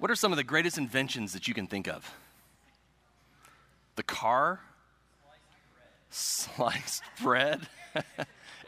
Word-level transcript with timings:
What 0.00 0.10
are 0.10 0.16
some 0.16 0.32
of 0.32 0.38
the 0.38 0.44
greatest 0.44 0.78
inventions 0.78 1.34
that 1.34 1.46
you 1.46 1.52
can 1.52 1.66
think 1.66 1.86
of? 1.86 2.10
The 3.96 4.02
car? 4.02 4.60
Sliced 6.08 7.02
bread. 7.22 7.60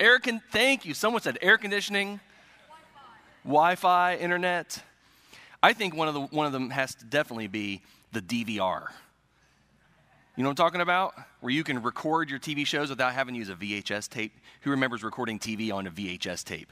air 0.01 0.19
con- 0.19 0.43
thank 0.53 0.85
you. 0.85 0.93
Someone 0.93 1.23
said 1.23 1.39
air 1.41 1.57
conditioning, 1.57 2.21
Wi 3.45 3.77
Fi, 3.77 4.17
internet. 4.17 4.83
I 5.63 5.73
think 5.73 5.97
one 5.97 6.07
of, 6.07 6.13
the, 6.13 6.21
one 6.21 6.45
of 6.45 6.53
them 6.53 6.69
has 6.69 6.95
to 6.97 7.05
definitely 7.07 7.47
be 7.47 7.81
the 8.13 8.21
DVR. 8.21 8.89
You 10.37 10.43
know 10.43 10.51
what 10.51 10.61
I'm 10.61 10.67
talking 10.67 10.83
about? 10.83 11.15
Where 11.41 11.51
you 11.51 11.65
can 11.65 11.83
record 11.83 12.29
your 12.29 12.41
TV 12.41 12.67
shows 12.67 12.91
without 12.91 13.15
having 13.15 13.35
to 13.35 13.39
use 13.39 13.49
a 13.49 13.55
VHS 13.55 14.11
tape. 14.11 14.35
Who 14.63 14.71
remembers 14.71 15.03
recording 15.03 15.39
TV 15.39 15.73
on 15.73 15.87
a 15.87 15.91
VHS 15.91 16.45
tape? 16.45 16.71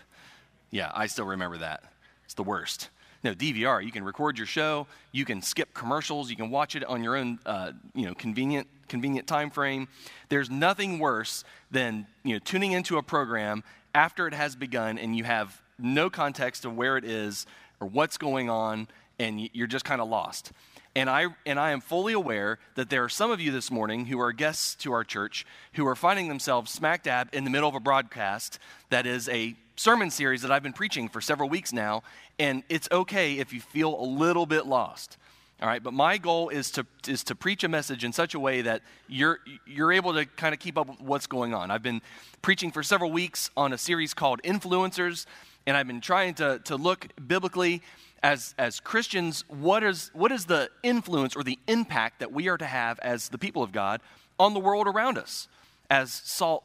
Yeah, 0.71 0.91
I 0.95 1.07
still 1.07 1.25
remember 1.25 1.57
that. 1.59 1.83
It's 2.27 2.35
the 2.35 2.43
worst. 2.43 2.91
No, 3.23 3.35
DVR, 3.35 3.85
you 3.85 3.93
can 3.93 4.03
record 4.03 4.39
your 4.39 4.47
show, 4.47 4.87
you 5.13 5.27
can 5.27 5.43
skip 5.43 5.75
commercials, 5.75 6.31
you 6.31 6.37
can 6.37 6.51
watch 6.51 6.75
it 6.75 6.85
on 6.85 7.05
your 7.05 7.17
own, 7.17 7.39
uh, 7.45 7.73
you 7.95 8.07
know, 8.07 8.15
convenient, 8.15 8.67
convenient 8.89 9.27
time 9.27 9.51
frame. 9.51 9.89
There's 10.31 10.49
nothing 10.49 10.99
worse 10.99 11.45
than, 11.71 12.07
you 12.25 12.35
know, 12.35 12.39
tuning 12.39 12.73
into 12.73 12.97
a 12.97 13.03
program 13.03 13.63
after 13.95 14.27
it 14.27 14.33
has 14.33 14.57
begun 14.57 14.99
and 14.99 15.15
you 15.17 15.25
have 15.25 15.61
no 15.79 16.09
context 16.09 16.65
of 16.65 16.77
where 16.77 16.97
it 16.97 17.05
is 17.05 17.47
or 17.79 17.89
what's 17.89 18.17
going 18.17 18.49
on 18.49 18.89
and 19.19 19.51
you're 19.53 19.67
just 19.67 19.85
kind 19.85 20.01
of 20.01 20.09
lost. 20.09 20.53
And 20.97 21.09
I, 21.09 21.27
and 21.45 21.61
I 21.61 21.71
am 21.71 21.81
fully 21.81 22.15
aware 22.15 22.59
that 22.75 22.91
there 22.91 23.05
are 23.05 23.09
some 23.09 23.31
of 23.31 23.41
you 23.41 23.53
this 23.53 23.71
morning 23.71 24.07
who 24.07 24.19
are 24.19 24.33
guests 24.33 24.75
to 24.77 24.93
our 24.93 25.05
church 25.05 25.47
who 25.75 25.87
are 25.87 25.95
finding 25.95 26.29
themselves 26.29 26.71
smack 26.71 27.05
dab 27.05 27.29
in 27.33 27.45
the 27.45 27.51
middle 27.51 27.69
of 27.69 27.75
a 27.75 27.81
broadcast 27.81 28.59
that 28.89 29.07
is 29.07 29.29
a 29.29 29.55
sermon 29.81 30.11
series 30.11 30.43
that 30.43 30.51
I've 30.51 30.63
been 30.63 30.75
preaching 30.75 31.09
for 31.09 31.23
several 31.23 31.49
weeks 31.49 31.73
now. 31.73 32.03
And 32.39 32.65
it's 32.69 32.87
okay 32.93 33.39
if 33.39 33.55
you 33.55 33.63
feel 33.63 33.99
a 33.99 34.05
little 34.05 34.45
bit 34.45 34.67
lost. 34.67 35.17
All 35.63 35.69
right, 35.69 35.83
but 35.83 35.95
my 35.95 36.19
goal 36.19 36.51
is 36.51 36.71
to, 36.73 36.87
is 37.09 37.25
to 37.25 37.35
preach 37.35 37.65
a 37.65 37.69
message 37.69 38.05
in 38.05 38.13
such 38.13 38.35
a 38.35 38.41
way 38.41 38.61
that 38.61 38.83
you're, 39.09 39.41
you're 39.67 39.93
able 39.93 40.13
to 40.15 40.27
kind 40.27 40.53
of 40.53 40.61
keep 40.61 40.77
up 40.77 40.89
with 40.89 41.01
what's 41.01 41.27
going 41.27 41.55
on. 41.55 41.71
I've 41.71 41.83
been 41.83 42.03
preaching 42.43 42.71
for 42.71 42.83
several 42.83 43.11
weeks 43.11 43.51
on 43.57 43.73
a 43.73 43.79
series 43.79 44.13
called 44.13 44.43
Influencers, 44.43 45.25
and 45.67 45.79
I've 45.79 45.87
been 45.87 46.03
trying 46.03 46.35
to, 46.35 46.61
to 46.65 46.77
look 46.77 47.09
biblically 47.27 47.83
as, 48.23 48.55
as 48.59 48.81
Christians, 48.81 49.45
what 49.49 49.83
is, 49.83 50.11
what 50.13 50.31
is 50.31 50.45
the 50.45 50.71
influence 50.83 51.35
or 51.35 51.43
the 51.43 51.59
impact 51.67 52.21
that 52.21 52.33
we 52.33 52.49
are 52.49 52.59
to 52.59 52.67
have 52.67 52.99
as 52.99 53.31
the 53.31 53.39
people 53.39 53.63
of 53.63 53.73
God 53.73 54.03
on 54.39 54.53
the 54.53 54.61
world 54.61 54.87
around 54.87 55.17
us 55.17 55.49
as 55.89 56.13
salt 56.13 56.65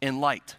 and 0.00 0.18
light? 0.18 0.56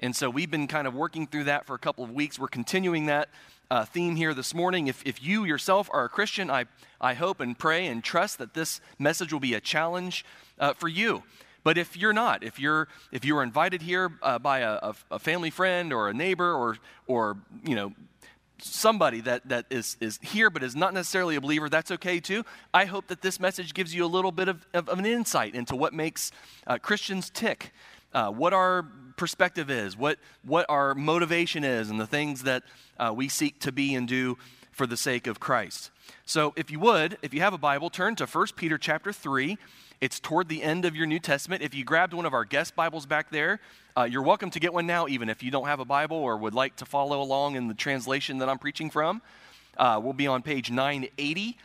And 0.00 0.14
so 0.14 0.28
we've 0.28 0.50
been 0.50 0.66
kind 0.66 0.86
of 0.86 0.94
working 0.94 1.26
through 1.26 1.44
that 1.44 1.66
for 1.66 1.74
a 1.74 1.78
couple 1.78 2.04
of 2.04 2.10
weeks. 2.10 2.38
We're 2.38 2.48
continuing 2.48 3.06
that 3.06 3.28
uh, 3.70 3.84
theme 3.84 4.16
here 4.16 4.34
this 4.34 4.54
morning. 4.54 4.86
If, 4.86 5.02
if 5.06 5.22
you 5.22 5.44
yourself 5.44 5.88
are 5.92 6.04
a 6.04 6.08
Christian, 6.08 6.50
I, 6.50 6.66
I 7.00 7.14
hope 7.14 7.40
and 7.40 7.58
pray 7.58 7.86
and 7.86 8.04
trust 8.04 8.38
that 8.38 8.54
this 8.54 8.80
message 8.98 9.32
will 9.32 9.40
be 9.40 9.54
a 9.54 9.60
challenge 9.60 10.24
uh, 10.58 10.74
for 10.74 10.88
you. 10.88 11.22
But 11.64 11.78
if 11.78 11.96
you're 11.96 12.12
not, 12.12 12.44
if 12.44 12.60
you're 12.60 12.86
if 13.10 13.24
you 13.24 13.36
are 13.38 13.42
invited 13.42 13.82
here 13.82 14.12
uh, 14.22 14.38
by 14.38 14.60
a, 14.60 14.92
a, 15.10 15.18
family 15.18 15.50
friend 15.50 15.92
or 15.92 16.08
a 16.08 16.14
neighbor 16.14 16.54
or 16.54 16.76
or 17.08 17.38
you 17.64 17.74
know 17.74 17.92
somebody 18.58 19.20
that, 19.22 19.48
that 19.48 19.66
is, 19.70 19.96
is 20.00 20.18
here 20.22 20.48
but 20.48 20.62
is 20.62 20.76
not 20.76 20.94
necessarily 20.94 21.36
a 21.36 21.40
believer, 21.40 21.68
that's 21.68 21.90
okay 21.90 22.20
too. 22.20 22.44
I 22.72 22.84
hope 22.84 23.08
that 23.08 23.20
this 23.20 23.40
message 23.40 23.74
gives 23.74 23.94
you 23.94 24.04
a 24.04 24.06
little 24.06 24.32
bit 24.32 24.48
of, 24.48 24.66
of, 24.72 24.88
of 24.88 24.98
an 24.98 25.06
insight 25.06 25.54
into 25.54 25.76
what 25.76 25.92
makes 25.92 26.32
uh, 26.66 26.78
Christians 26.78 27.30
tick, 27.30 27.72
uh, 28.14 28.30
what 28.30 28.52
our 28.52 28.86
perspective 29.16 29.70
is, 29.70 29.96
what, 29.96 30.18
what 30.44 30.66
our 30.68 30.94
motivation 30.94 31.64
is, 31.64 31.90
and 31.90 31.98
the 31.98 32.06
things 32.06 32.42
that 32.44 32.62
uh, 32.98 33.12
we 33.14 33.28
seek 33.28 33.58
to 33.60 33.72
be 33.72 33.94
and 33.94 34.06
do 34.06 34.38
for 34.70 34.86
the 34.86 34.96
sake 34.96 35.26
of 35.26 35.40
Christ. 35.40 35.90
So 36.24 36.52
if 36.56 36.70
you 36.70 36.78
would, 36.80 37.18
if 37.22 37.32
you 37.32 37.40
have 37.40 37.54
a 37.54 37.58
Bible, 37.58 37.90
turn 37.90 38.14
to 38.16 38.26
1 38.26 38.46
Peter 38.56 38.78
chapter 38.78 39.12
3. 39.12 39.56
It's 40.00 40.20
toward 40.20 40.48
the 40.48 40.62
end 40.62 40.84
of 40.84 40.94
your 40.94 41.06
New 41.06 41.18
Testament. 41.18 41.62
If 41.62 41.74
you 41.74 41.82
grabbed 41.82 42.12
one 42.12 42.26
of 42.26 42.34
our 42.34 42.44
guest 42.44 42.76
Bibles 42.76 43.06
back 43.06 43.30
there, 43.30 43.60
uh, 43.96 44.02
you're 44.02 44.22
welcome 44.22 44.50
to 44.50 44.60
get 44.60 44.74
one 44.74 44.86
now, 44.86 45.08
even 45.08 45.30
if 45.30 45.42
you 45.42 45.50
don't 45.50 45.66
have 45.66 45.80
a 45.80 45.86
Bible 45.86 46.18
or 46.18 46.36
would 46.36 46.52
like 46.52 46.76
to 46.76 46.84
follow 46.84 47.22
along 47.22 47.56
in 47.56 47.68
the 47.68 47.74
translation 47.74 48.38
that 48.38 48.48
I'm 48.50 48.58
preaching 48.58 48.90
from. 48.90 49.22
Uh, 49.78 49.98
we'll 50.02 50.12
be 50.12 50.26
on 50.26 50.42
page 50.42 50.70
980. 50.70 51.56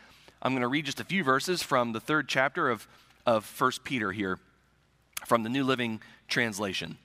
I'm 0.42 0.54
going 0.54 0.62
to 0.62 0.70
read 0.70 0.86
just 0.86 1.02
a 1.02 1.04
few 1.04 1.24
verses 1.24 1.62
from 1.62 1.92
the 1.92 2.00
third 2.00 2.30
chapter 2.30 2.70
of, 2.70 2.88
of 3.26 3.54
1 3.60 3.72
Peter 3.84 4.14
here 4.14 4.40
from 5.26 5.44
the 5.44 5.50
New 5.50 5.66
Living 5.66 6.02
Translation. 6.30 6.98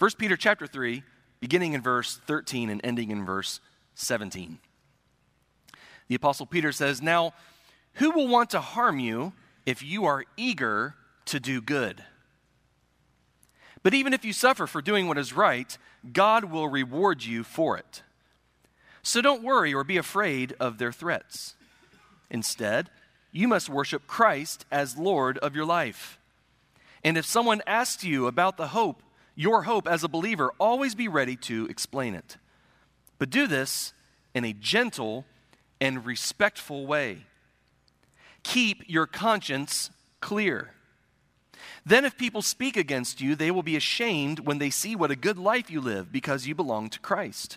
1 0.00 0.12
Peter 0.16 0.34
chapter 0.34 0.66
3, 0.66 1.02
beginning 1.40 1.74
in 1.74 1.82
verse 1.82 2.18
13 2.26 2.70
and 2.70 2.80
ending 2.82 3.10
in 3.10 3.22
verse 3.22 3.60
17. 3.96 4.58
The 6.08 6.14
Apostle 6.14 6.46
Peter 6.46 6.72
says, 6.72 7.02
Now, 7.02 7.34
who 7.94 8.10
will 8.10 8.26
want 8.26 8.48
to 8.50 8.62
harm 8.62 8.98
you 8.98 9.34
if 9.66 9.82
you 9.82 10.06
are 10.06 10.24
eager 10.38 10.94
to 11.26 11.38
do 11.38 11.60
good? 11.60 12.02
But 13.82 13.92
even 13.92 14.14
if 14.14 14.24
you 14.24 14.32
suffer 14.32 14.66
for 14.66 14.80
doing 14.80 15.06
what 15.06 15.18
is 15.18 15.34
right, 15.34 15.76
God 16.14 16.44
will 16.44 16.68
reward 16.68 17.22
you 17.22 17.44
for 17.44 17.76
it. 17.76 18.02
So 19.02 19.20
don't 19.20 19.42
worry 19.42 19.74
or 19.74 19.84
be 19.84 19.98
afraid 19.98 20.56
of 20.58 20.78
their 20.78 20.92
threats. 20.92 21.56
Instead, 22.30 22.88
you 23.32 23.46
must 23.46 23.68
worship 23.68 24.06
Christ 24.06 24.64
as 24.72 24.96
Lord 24.96 25.36
of 25.38 25.54
your 25.54 25.66
life. 25.66 26.18
And 27.04 27.18
if 27.18 27.26
someone 27.26 27.60
asks 27.66 28.02
you 28.02 28.26
about 28.26 28.56
the 28.56 28.68
hope, 28.68 29.02
your 29.40 29.62
hope 29.62 29.88
as 29.88 30.04
a 30.04 30.08
believer, 30.08 30.52
always 30.58 30.94
be 30.94 31.08
ready 31.08 31.34
to 31.34 31.66
explain 31.70 32.14
it. 32.14 32.36
But 33.18 33.30
do 33.30 33.46
this 33.46 33.94
in 34.34 34.44
a 34.44 34.52
gentle 34.52 35.24
and 35.80 36.04
respectful 36.04 36.86
way. 36.86 37.24
Keep 38.42 38.84
your 38.86 39.06
conscience 39.06 39.90
clear. 40.20 40.72
Then, 41.86 42.04
if 42.04 42.18
people 42.18 42.42
speak 42.42 42.76
against 42.76 43.22
you, 43.22 43.34
they 43.34 43.50
will 43.50 43.62
be 43.62 43.76
ashamed 43.76 44.40
when 44.40 44.58
they 44.58 44.68
see 44.68 44.94
what 44.94 45.10
a 45.10 45.16
good 45.16 45.38
life 45.38 45.70
you 45.70 45.80
live 45.80 46.12
because 46.12 46.46
you 46.46 46.54
belong 46.54 46.90
to 46.90 47.00
Christ. 47.00 47.56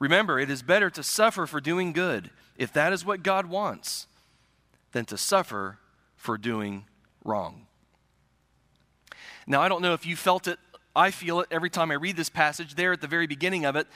Remember, 0.00 0.40
it 0.40 0.50
is 0.50 0.64
better 0.64 0.90
to 0.90 1.04
suffer 1.04 1.46
for 1.46 1.60
doing 1.60 1.92
good, 1.92 2.30
if 2.56 2.72
that 2.72 2.92
is 2.92 3.04
what 3.04 3.22
God 3.22 3.46
wants, 3.46 4.08
than 4.90 5.04
to 5.04 5.16
suffer 5.16 5.78
for 6.16 6.36
doing 6.36 6.86
wrong. 7.24 7.66
Now, 9.46 9.60
I 9.60 9.68
don't 9.68 9.82
know 9.82 9.94
if 9.94 10.04
you 10.04 10.16
felt 10.16 10.48
it. 10.48 10.58
I 10.94 11.10
feel 11.10 11.40
it 11.40 11.48
every 11.50 11.70
time 11.70 11.90
I 11.90 11.94
read 11.94 12.16
this 12.16 12.28
passage. 12.28 12.74
There 12.74 12.92
at 12.92 13.00
the 13.00 13.06
very 13.06 13.26
beginning 13.26 13.64
of 13.64 13.76
it, 13.76 13.86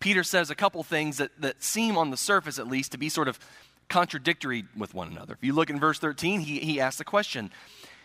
Peter 0.00 0.22
says 0.22 0.50
a 0.50 0.54
couple 0.54 0.82
things 0.82 1.16
that, 1.18 1.30
that 1.40 1.62
seem, 1.62 1.96
on 1.96 2.10
the 2.10 2.16
surface 2.16 2.58
at 2.58 2.66
least, 2.66 2.92
to 2.92 2.98
be 2.98 3.08
sort 3.08 3.28
of 3.28 3.38
contradictory 3.88 4.64
with 4.76 4.94
one 4.94 5.08
another. 5.08 5.34
If 5.34 5.44
you 5.44 5.52
look 5.52 5.70
in 5.70 5.78
verse 5.78 5.98
13, 5.98 6.40
he, 6.40 6.60
he 6.60 6.80
asks 6.80 6.98
the 6.98 7.04
question. 7.04 7.50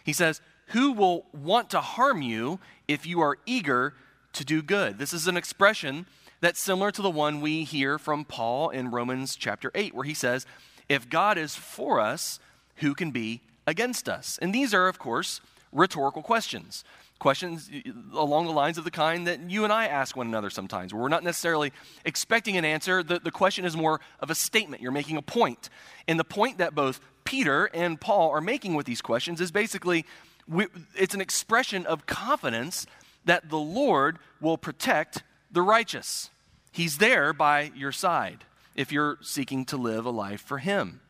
He 0.04 0.14
says, 0.14 0.42
who 0.70 0.92
will 0.92 1.26
want 1.34 1.70
to 1.72 1.82
harm 1.82 2.22
you 2.22 2.60
if 2.88 3.06
you 3.06 3.22
are 3.22 3.38
eager 3.46 3.94
to 4.34 4.46
do 4.46 4.62
good? 4.62 5.00
This 5.00 5.14
is 5.14 5.28
an 5.28 5.36
expression 5.38 6.06
that's 6.42 6.60
similar 6.60 6.92
to 6.92 7.02
the 7.02 7.10
one 7.10 7.42
we 7.42 7.64
hear 7.64 7.98
from 7.98 8.24
Paul 8.24 8.70
in 8.70 8.92
Romans 8.92 9.36
chapter 9.36 9.72
8, 9.74 9.94
where 9.94 10.06
he 10.06 10.14
says, 10.14 10.46
If 10.88 11.10
God 11.10 11.38
is 11.38 11.56
for 11.56 12.00
us, 12.00 12.40
who 12.78 12.94
can 12.94 13.12
be 13.12 13.42
against 13.66 14.08
us? 14.08 14.38
And 14.42 14.54
these 14.54 14.74
are, 14.74 14.88
of 14.88 15.00
course, 15.00 15.42
rhetorical 15.72 16.22
questions. 16.22 16.84
Questions 17.20 17.70
along 18.14 18.46
the 18.46 18.54
lines 18.54 18.78
of 18.78 18.86
the 18.86 18.92
kind 18.92 19.28
that 19.28 19.50
you 19.50 19.66
and 19.66 19.74
I 19.74 19.88
ask 19.88 20.16
one 20.16 20.28
another 20.28 20.50
sometimes, 20.50 20.94
where 20.94 21.02
we're 21.02 21.10
not 21.10 21.24
necessarily 21.24 21.74
expecting 22.06 22.56
an 22.58 22.66
answer. 22.66 23.04
The, 23.04 23.20
the 23.20 23.32
question 23.32 23.66
is 23.66 23.76
more 23.76 24.00
of 24.20 24.30
a 24.30 24.36
statement. 24.36 24.82
You're 24.82 24.92
making 24.92 25.18
a 25.18 25.22
point. 25.22 25.70
And 26.08 26.20
the 26.20 26.24
point 26.24 26.60
that 26.60 26.74
both 26.74 27.02
Peter 27.26 27.66
and 27.74 28.00
Paul 28.00 28.32
are 28.32 28.42
making 28.42 28.74
with 28.74 28.86
these 28.86 29.02
questions 29.02 29.42
is 29.42 29.52
basically 29.52 30.06
we, 30.48 30.68
it's 30.96 31.14
an 31.14 31.22
expression 31.22 31.86
of 31.86 32.06
confidence 32.06 32.88
that 33.26 33.50
the 33.50 33.60
Lord 33.60 34.18
will 34.42 34.58
protect 34.58 35.24
the 35.52 35.62
righteous. 35.62 36.30
He's 36.72 36.98
there 36.98 37.34
by 37.34 37.72
your 37.76 37.92
side 37.92 38.46
if 38.76 38.92
you're 38.92 39.18
seeking 39.22 39.66
to 39.66 39.78
live 39.78 40.06
a 40.06 40.10
life 40.10 40.42
for 40.42 40.60
Him. 40.60 41.02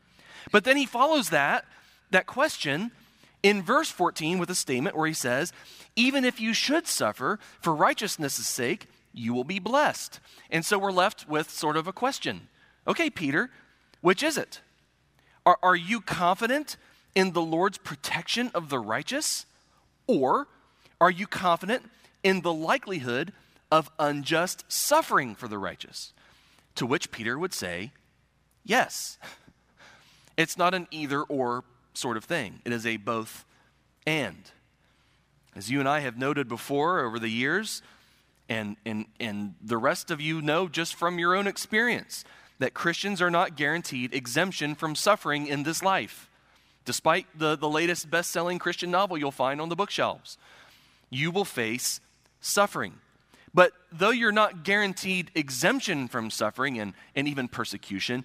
But 0.50 0.64
then 0.64 0.76
he 0.76 0.86
follows 0.86 1.30
that, 1.30 1.64
that 2.10 2.26
question 2.26 2.90
in 3.42 3.62
verse 3.62 3.90
14 3.90 4.38
with 4.38 4.50
a 4.50 4.54
statement 4.54 4.96
where 4.96 5.06
he 5.06 5.14
says, 5.14 5.52
Even 5.96 6.24
if 6.24 6.40
you 6.40 6.54
should 6.54 6.86
suffer 6.86 7.38
for 7.60 7.74
righteousness' 7.74 8.46
sake, 8.46 8.86
you 9.12 9.34
will 9.34 9.44
be 9.44 9.58
blessed. 9.58 10.20
And 10.50 10.64
so 10.64 10.78
we're 10.78 10.92
left 10.92 11.28
with 11.28 11.50
sort 11.50 11.76
of 11.76 11.86
a 11.86 11.92
question. 11.92 12.48
Okay, 12.86 13.10
Peter, 13.10 13.50
which 14.00 14.22
is 14.22 14.38
it? 14.38 14.60
Are, 15.44 15.58
are 15.62 15.76
you 15.76 16.00
confident 16.00 16.76
in 17.14 17.32
the 17.32 17.42
Lord's 17.42 17.78
protection 17.78 18.50
of 18.54 18.68
the 18.68 18.78
righteous? 18.78 19.46
Or 20.06 20.48
are 21.00 21.10
you 21.10 21.26
confident 21.26 21.90
in 22.22 22.42
the 22.42 22.52
likelihood 22.52 23.32
of 23.70 23.90
unjust 23.98 24.64
suffering 24.68 25.34
for 25.34 25.48
the 25.48 25.58
righteous? 25.58 26.12
To 26.76 26.86
which 26.86 27.10
Peter 27.10 27.38
would 27.38 27.54
say, 27.54 27.92
Yes. 28.64 29.18
It's 30.36 30.56
not 30.56 30.72
an 30.72 30.88
either 30.90 31.20
or 31.24 31.64
sort 31.92 32.16
of 32.16 32.24
thing, 32.24 32.62
it 32.64 32.72
is 32.72 32.86
a 32.86 32.96
both 32.96 33.44
and. 34.06 34.50
As 35.54 35.70
you 35.70 35.80
and 35.80 35.88
I 35.88 36.00
have 36.00 36.16
noted 36.16 36.48
before 36.48 37.00
over 37.00 37.18
the 37.18 37.28
years, 37.28 37.82
and, 38.48 38.76
and, 38.84 39.06
and 39.18 39.54
the 39.62 39.76
rest 39.76 40.10
of 40.10 40.20
you 40.20 40.42
know 40.42 40.68
just 40.68 40.94
from 40.94 41.18
your 41.18 41.34
own 41.34 41.46
experience, 41.46 42.24
that 42.58 42.74
Christians 42.74 43.22
are 43.22 43.30
not 43.30 43.56
guaranteed 43.56 44.14
exemption 44.14 44.74
from 44.74 44.94
suffering 44.94 45.46
in 45.46 45.62
this 45.62 45.82
life, 45.82 46.28
despite 46.84 47.26
the, 47.36 47.56
the 47.56 47.68
latest 47.68 48.10
best 48.10 48.30
selling 48.30 48.58
Christian 48.58 48.90
novel 48.90 49.16
you'll 49.16 49.30
find 49.30 49.60
on 49.60 49.68
the 49.68 49.76
bookshelves. 49.76 50.36
You 51.08 51.30
will 51.30 51.44
face 51.44 52.00
suffering. 52.40 52.94
But 53.52 53.72
though 53.90 54.10
you're 54.10 54.30
not 54.30 54.62
guaranteed 54.62 55.30
exemption 55.34 56.06
from 56.06 56.30
suffering 56.30 56.78
and, 56.78 56.94
and 57.16 57.26
even 57.26 57.48
persecution, 57.48 58.24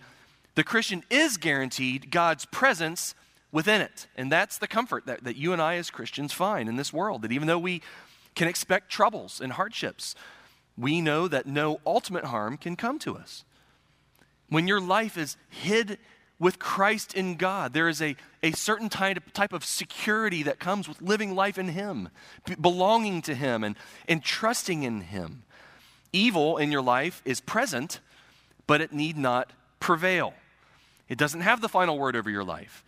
the 0.56 0.64
Christian 0.64 1.04
is 1.10 1.38
guaranteed 1.38 2.12
God's 2.12 2.46
presence 2.46 3.16
within 3.56 3.80
it. 3.80 4.08
And 4.18 4.30
that's 4.30 4.58
the 4.58 4.68
comfort 4.68 5.06
that, 5.06 5.24
that 5.24 5.38
you 5.38 5.54
and 5.54 5.62
I 5.62 5.76
as 5.76 5.90
Christians 5.90 6.34
find 6.34 6.68
in 6.68 6.76
this 6.76 6.92
world. 6.92 7.22
That 7.22 7.32
even 7.32 7.48
though 7.48 7.58
we 7.58 7.82
can 8.36 8.50
expect 8.50 8.92
troubles 8.92 9.40
and 9.40 9.54
hardships, 9.54 10.14
we 10.78 11.00
know 11.00 11.30
that 11.30 11.48
no 11.48 11.80
ultimate 11.86 12.26
harm 12.26 12.58
can 12.58 12.76
come 12.76 13.00
to 13.00 13.16
us. 13.16 13.46
When 14.50 14.68
your 14.68 14.82
life 14.82 15.18
is 15.18 15.38
hid 15.50 16.00
with 16.38 16.60
Christ 16.60 17.14
in 17.14 17.38
God, 17.38 17.72
there 17.72 17.88
is 17.88 18.02
a, 18.02 18.18
a 18.44 18.52
certain 18.52 18.90
type 18.90 19.16
of, 19.16 19.32
type 19.32 19.54
of 19.54 19.64
security 19.64 20.44
that 20.44 20.60
comes 20.60 20.90
with 20.90 21.02
living 21.02 21.34
life 21.34 21.58
in 21.58 21.70
Him, 21.70 22.10
belonging 22.60 23.22
to 23.22 23.34
Him, 23.34 23.64
and, 23.64 23.78
and 24.06 24.22
trusting 24.22 24.84
in 24.84 25.00
Him. 25.00 25.44
Evil 26.12 26.58
in 26.58 26.74
your 26.74 26.82
life 26.82 27.22
is 27.24 27.40
present, 27.40 28.02
but 28.68 28.82
it 28.82 28.92
need 28.92 29.18
not 29.18 29.54
prevail. 29.80 30.34
It 31.08 31.18
doesn't 31.18 31.40
have 31.42 31.62
the 31.62 31.70
final 31.70 31.98
word 31.98 32.18
over 32.18 32.30
your 32.30 32.44
life. 32.44 32.84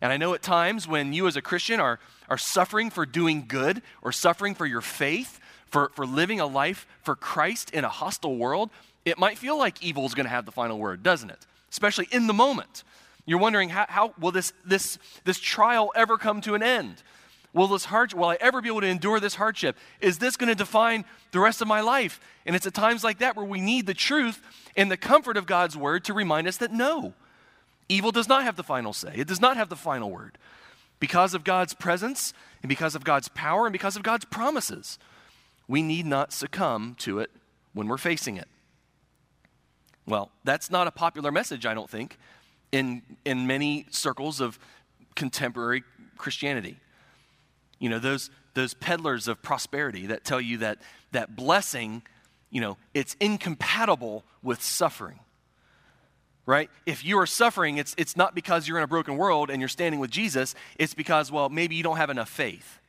And 0.00 0.12
I 0.12 0.16
know 0.16 0.34
at 0.34 0.42
times 0.42 0.88
when 0.88 1.12
you 1.12 1.26
as 1.26 1.36
a 1.36 1.42
Christian 1.42 1.80
are, 1.80 1.98
are 2.28 2.38
suffering 2.38 2.90
for 2.90 3.04
doing 3.04 3.44
good 3.46 3.82
or 4.02 4.12
suffering 4.12 4.54
for 4.54 4.66
your 4.66 4.80
faith, 4.80 5.40
for, 5.66 5.90
for 5.94 6.06
living 6.06 6.40
a 6.40 6.46
life 6.46 6.86
for 7.02 7.14
Christ 7.14 7.70
in 7.70 7.84
a 7.84 7.88
hostile 7.88 8.36
world, 8.36 8.70
it 9.04 9.18
might 9.18 9.38
feel 9.38 9.58
like 9.58 9.82
evil 9.82 10.04
is 10.06 10.14
going 10.14 10.24
to 10.24 10.30
have 10.30 10.46
the 10.46 10.52
final 10.52 10.78
word, 10.78 11.02
doesn't 11.02 11.30
it? 11.30 11.46
Especially 11.70 12.08
in 12.10 12.26
the 12.26 12.32
moment. 12.32 12.84
You're 13.26 13.38
wondering, 13.38 13.68
how, 13.68 13.86
how 13.88 14.14
will 14.18 14.32
this, 14.32 14.52
this, 14.64 14.98
this 15.24 15.38
trial 15.38 15.92
ever 15.94 16.18
come 16.18 16.40
to 16.42 16.54
an 16.54 16.62
end? 16.62 17.02
Will 17.52 17.66
this 17.66 17.84
hardship, 17.84 18.18
will 18.18 18.28
I 18.28 18.38
ever 18.40 18.60
be 18.60 18.68
able 18.68 18.80
to 18.80 18.86
endure 18.86 19.20
this 19.20 19.34
hardship? 19.34 19.76
Is 20.00 20.18
this 20.18 20.36
going 20.36 20.48
to 20.48 20.54
define 20.54 21.04
the 21.32 21.40
rest 21.40 21.60
of 21.60 21.68
my 21.68 21.80
life? 21.80 22.20
And 22.46 22.54
it's 22.54 22.66
at 22.66 22.74
times 22.74 23.02
like 23.02 23.18
that 23.18 23.36
where 23.36 23.44
we 23.44 23.60
need 23.60 23.86
the 23.86 23.94
truth 23.94 24.40
and 24.76 24.90
the 24.90 24.96
comfort 24.96 25.36
of 25.36 25.46
God's 25.46 25.76
word 25.76 26.04
to 26.04 26.14
remind 26.14 26.46
us 26.46 26.58
that 26.58 26.72
no, 26.72 27.14
Evil 27.90 28.12
does 28.12 28.28
not 28.28 28.44
have 28.44 28.54
the 28.54 28.62
final 28.62 28.92
say, 28.92 29.12
it 29.16 29.26
does 29.26 29.40
not 29.40 29.56
have 29.56 29.68
the 29.68 29.76
final 29.76 30.10
word. 30.10 30.38
Because 31.00 31.34
of 31.34 31.42
God's 31.42 31.74
presence, 31.74 32.32
and 32.62 32.68
because 32.68 32.94
of 32.94 33.02
God's 33.02 33.26
power, 33.28 33.66
and 33.66 33.72
because 33.72 33.96
of 33.96 34.04
God's 34.04 34.24
promises, 34.26 34.98
we 35.66 35.82
need 35.82 36.06
not 36.06 36.32
succumb 36.32 36.94
to 37.00 37.18
it 37.18 37.30
when 37.72 37.88
we're 37.88 37.98
facing 37.98 38.36
it. 38.36 38.46
Well, 40.06 40.30
that's 40.44 40.70
not 40.70 40.86
a 40.86 40.92
popular 40.92 41.32
message, 41.32 41.66
I 41.66 41.74
don't 41.74 41.90
think, 41.90 42.16
in, 42.70 43.02
in 43.24 43.48
many 43.48 43.86
circles 43.90 44.40
of 44.40 44.58
contemporary 45.16 45.82
Christianity. 46.16 46.76
You 47.80 47.88
know, 47.88 47.98
those, 47.98 48.30
those 48.54 48.72
peddlers 48.74 49.26
of 49.26 49.42
prosperity 49.42 50.06
that 50.06 50.22
tell 50.24 50.40
you 50.40 50.58
that, 50.58 50.78
that 51.10 51.34
blessing, 51.34 52.02
you 52.50 52.60
know, 52.60 52.76
it's 52.94 53.16
incompatible 53.18 54.22
with 54.42 54.62
suffering 54.62 55.18
right? 56.50 56.68
If 56.84 57.04
you 57.04 57.18
are 57.18 57.26
suffering, 57.26 57.78
it's, 57.78 57.94
it's 57.96 58.16
not 58.16 58.34
because 58.34 58.66
you're 58.66 58.76
in 58.76 58.84
a 58.84 58.88
broken 58.88 59.16
world 59.16 59.50
and 59.50 59.60
you're 59.60 59.68
standing 59.68 60.00
with 60.00 60.10
Jesus, 60.10 60.54
it's 60.78 60.94
because, 60.94 61.30
well, 61.30 61.48
maybe 61.48 61.76
you 61.76 61.82
don't 61.82 61.96
have 61.96 62.10
enough 62.10 62.28
faith. 62.28 62.80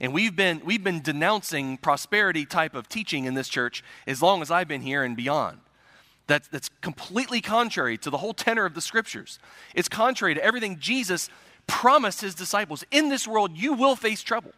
And 0.00 0.12
we've 0.12 0.34
been, 0.34 0.60
we've 0.64 0.82
been 0.82 1.00
denouncing 1.00 1.78
prosperity 1.78 2.44
type 2.44 2.74
of 2.74 2.88
teaching 2.88 3.24
in 3.24 3.34
this 3.34 3.48
church 3.48 3.84
as 4.06 4.20
long 4.20 4.42
as 4.42 4.50
I've 4.50 4.66
been 4.66 4.82
here 4.82 5.04
and 5.04 5.16
beyond. 5.16 5.60
That's, 6.26 6.48
that's 6.48 6.68
completely 6.80 7.40
contrary 7.40 7.96
to 7.98 8.10
the 8.10 8.18
whole 8.18 8.34
tenor 8.34 8.64
of 8.64 8.74
the 8.74 8.80
scriptures. 8.80 9.38
It's 9.74 9.88
contrary 9.88 10.34
to 10.34 10.44
everything 10.44 10.78
Jesus 10.80 11.30
promised 11.68 12.20
his 12.20 12.34
disciples. 12.34 12.84
In 12.90 13.10
this 13.10 13.28
world, 13.28 13.56
you 13.56 13.74
will 13.74 13.94
face 13.94 14.22
trouble. 14.22 14.52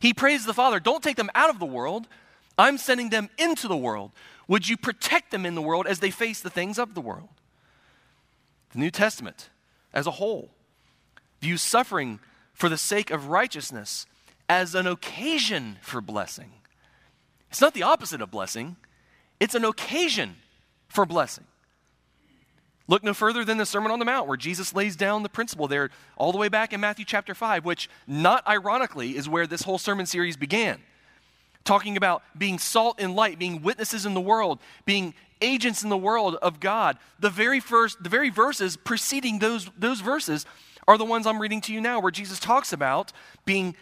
He 0.00 0.14
prays 0.14 0.46
the 0.46 0.54
Father, 0.54 0.80
don't 0.80 1.02
take 1.02 1.16
them 1.16 1.30
out 1.34 1.50
of 1.50 1.58
the 1.58 1.66
world. 1.66 2.08
I'm 2.56 2.78
sending 2.78 3.10
them 3.10 3.28
into 3.38 3.68
the 3.68 3.76
world. 3.76 4.12
Would 4.48 4.68
you 4.68 4.76
protect 4.76 5.30
them 5.30 5.46
in 5.46 5.54
the 5.54 5.62
world 5.62 5.86
as 5.86 6.00
they 6.00 6.10
face 6.10 6.40
the 6.40 6.50
things 6.50 6.78
of 6.78 6.94
the 6.94 7.00
world? 7.00 7.28
The 8.72 8.78
New 8.78 8.90
Testament 8.90 9.50
as 9.92 10.06
a 10.06 10.12
whole 10.12 10.50
views 11.40 11.62
suffering 11.62 12.20
for 12.54 12.68
the 12.68 12.78
sake 12.78 13.10
of 13.10 13.28
righteousness 13.28 14.06
as 14.48 14.74
an 14.74 14.86
occasion 14.86 15.78
for 15.82 16.00
blessing. 16.00 16.52
It's 17.50 17.60
not 17.60 17.74
the 17.74 17.82
opposite 17.82 18.22
of 18.22 18.30
blessing, 18.30 18.76
it's 19.40 19.54
an 19.54 19.64
occasion 19.64 20.36
for 20.88 21.04
blessing. 21.04 21.44
Look 22.88 23.04
no 23.04 23.14
further 23.14 23.44
than 23.44 23.58
the 23.58 23.66
Sermon 23.66 23.92
on 23.92 23.98
the 23.98 24.04
Mount, 24.04 24.26
where 24.26 24.36
Jesus 24.36 24.74
lays 24.74 24.96
down 24.96 25.22
the 25.22 25.28
principle 25.28 25.68
there, 25.68 25.90
all 26.16 26.32
the 26.32 26.38
way 26.38 26.48
back 26.48 26.72
in 26.72 26.80
Matthew 26.80 27.04
chapter 27.04 27.34
5, 27.34 27.64
which, 27.64 27.88
not 28.06 28.46
ironically, 28.46 29.16
is 29.16 29.28
where 29.28 29.46
this 29.46 29.62
whole 29.62 29.78
sermon 29.78 30.06
series 30.06 30.36
began 30.36 30.80
talking 31.64 31.96
about 31.96 32.22
being 32.36 32.58
salt 32.58 32.96
and 32.98 33.14
light, 33.14 33.38
being 33.38 33.62
witnesses 33.62 34.06
in 34.06 34.14
the 34.14 34.20
world, 34.20 34.58
being 34.84 35.14
agents 35.40 35.82
in 35.82 35.88
the 35.88 35.96
world 35.96 36.36
of 36.36 36.60
God. 36.60 36.98
The 37.18 37.30
very 37.30 37.60
first, 37.60 38.02
the 38.02 38.08
very 38.08 38.30
verses 38.30 38.76
preceding 38.76 39.38
those, 39.38 39.68
those 39.76 40.00
verses 40.00 40.46
are 40.88 40.98
the 40.98 41.04
ones 41.04 41.26
I'm 41.26 41.40
reading 41.40 41.60
to 41.62 41.72
you 41.72 41.80
now, 41.80 42.00
where 42.00 42.10
Jesus 42.10 42.38
talks 42.38 42.72
about 42.72 43.12
being 43.44 43.76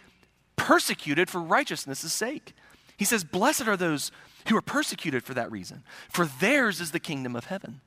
persecuted 0.55 1.29
for 1.29 1.41
righteousness' 1.41 2.11
sake. 2.13 2.53
He 2.97 3.05
says, 3.05 3.23
Blessed 3.23 3.67
are 3.67 3.77
those 3.77 4.11
who 4.47 4.55
are 4.57 4.61
persecuted 4.61 5.23
for 5.23 5.33
that 5.33 5.51
reason, 5.51 5.83
for 6.09 6.25
theirs 6.25 6.81
is 6.81 6.91
the 6.91 6.99
kingdom 6.99 7.35
of 7.35 7.45
heaven. 7.45 7.81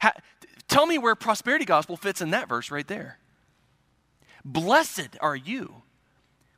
Ha, 0.00 0.12
tell 0.68 0.86
me 0.86 0.98
where 0.98 1.14
prosperity 1.14 1.64
gospel 1.64 1.96
fits 1.96 2.20
in 2.20 2.30
that 2.30 2.48
verse 2.48 2.70
right 2.70 2.86
there. 2.86 3.18
Blessed 4.44 5.16
are 5.20 5.36
you 5.36 5.82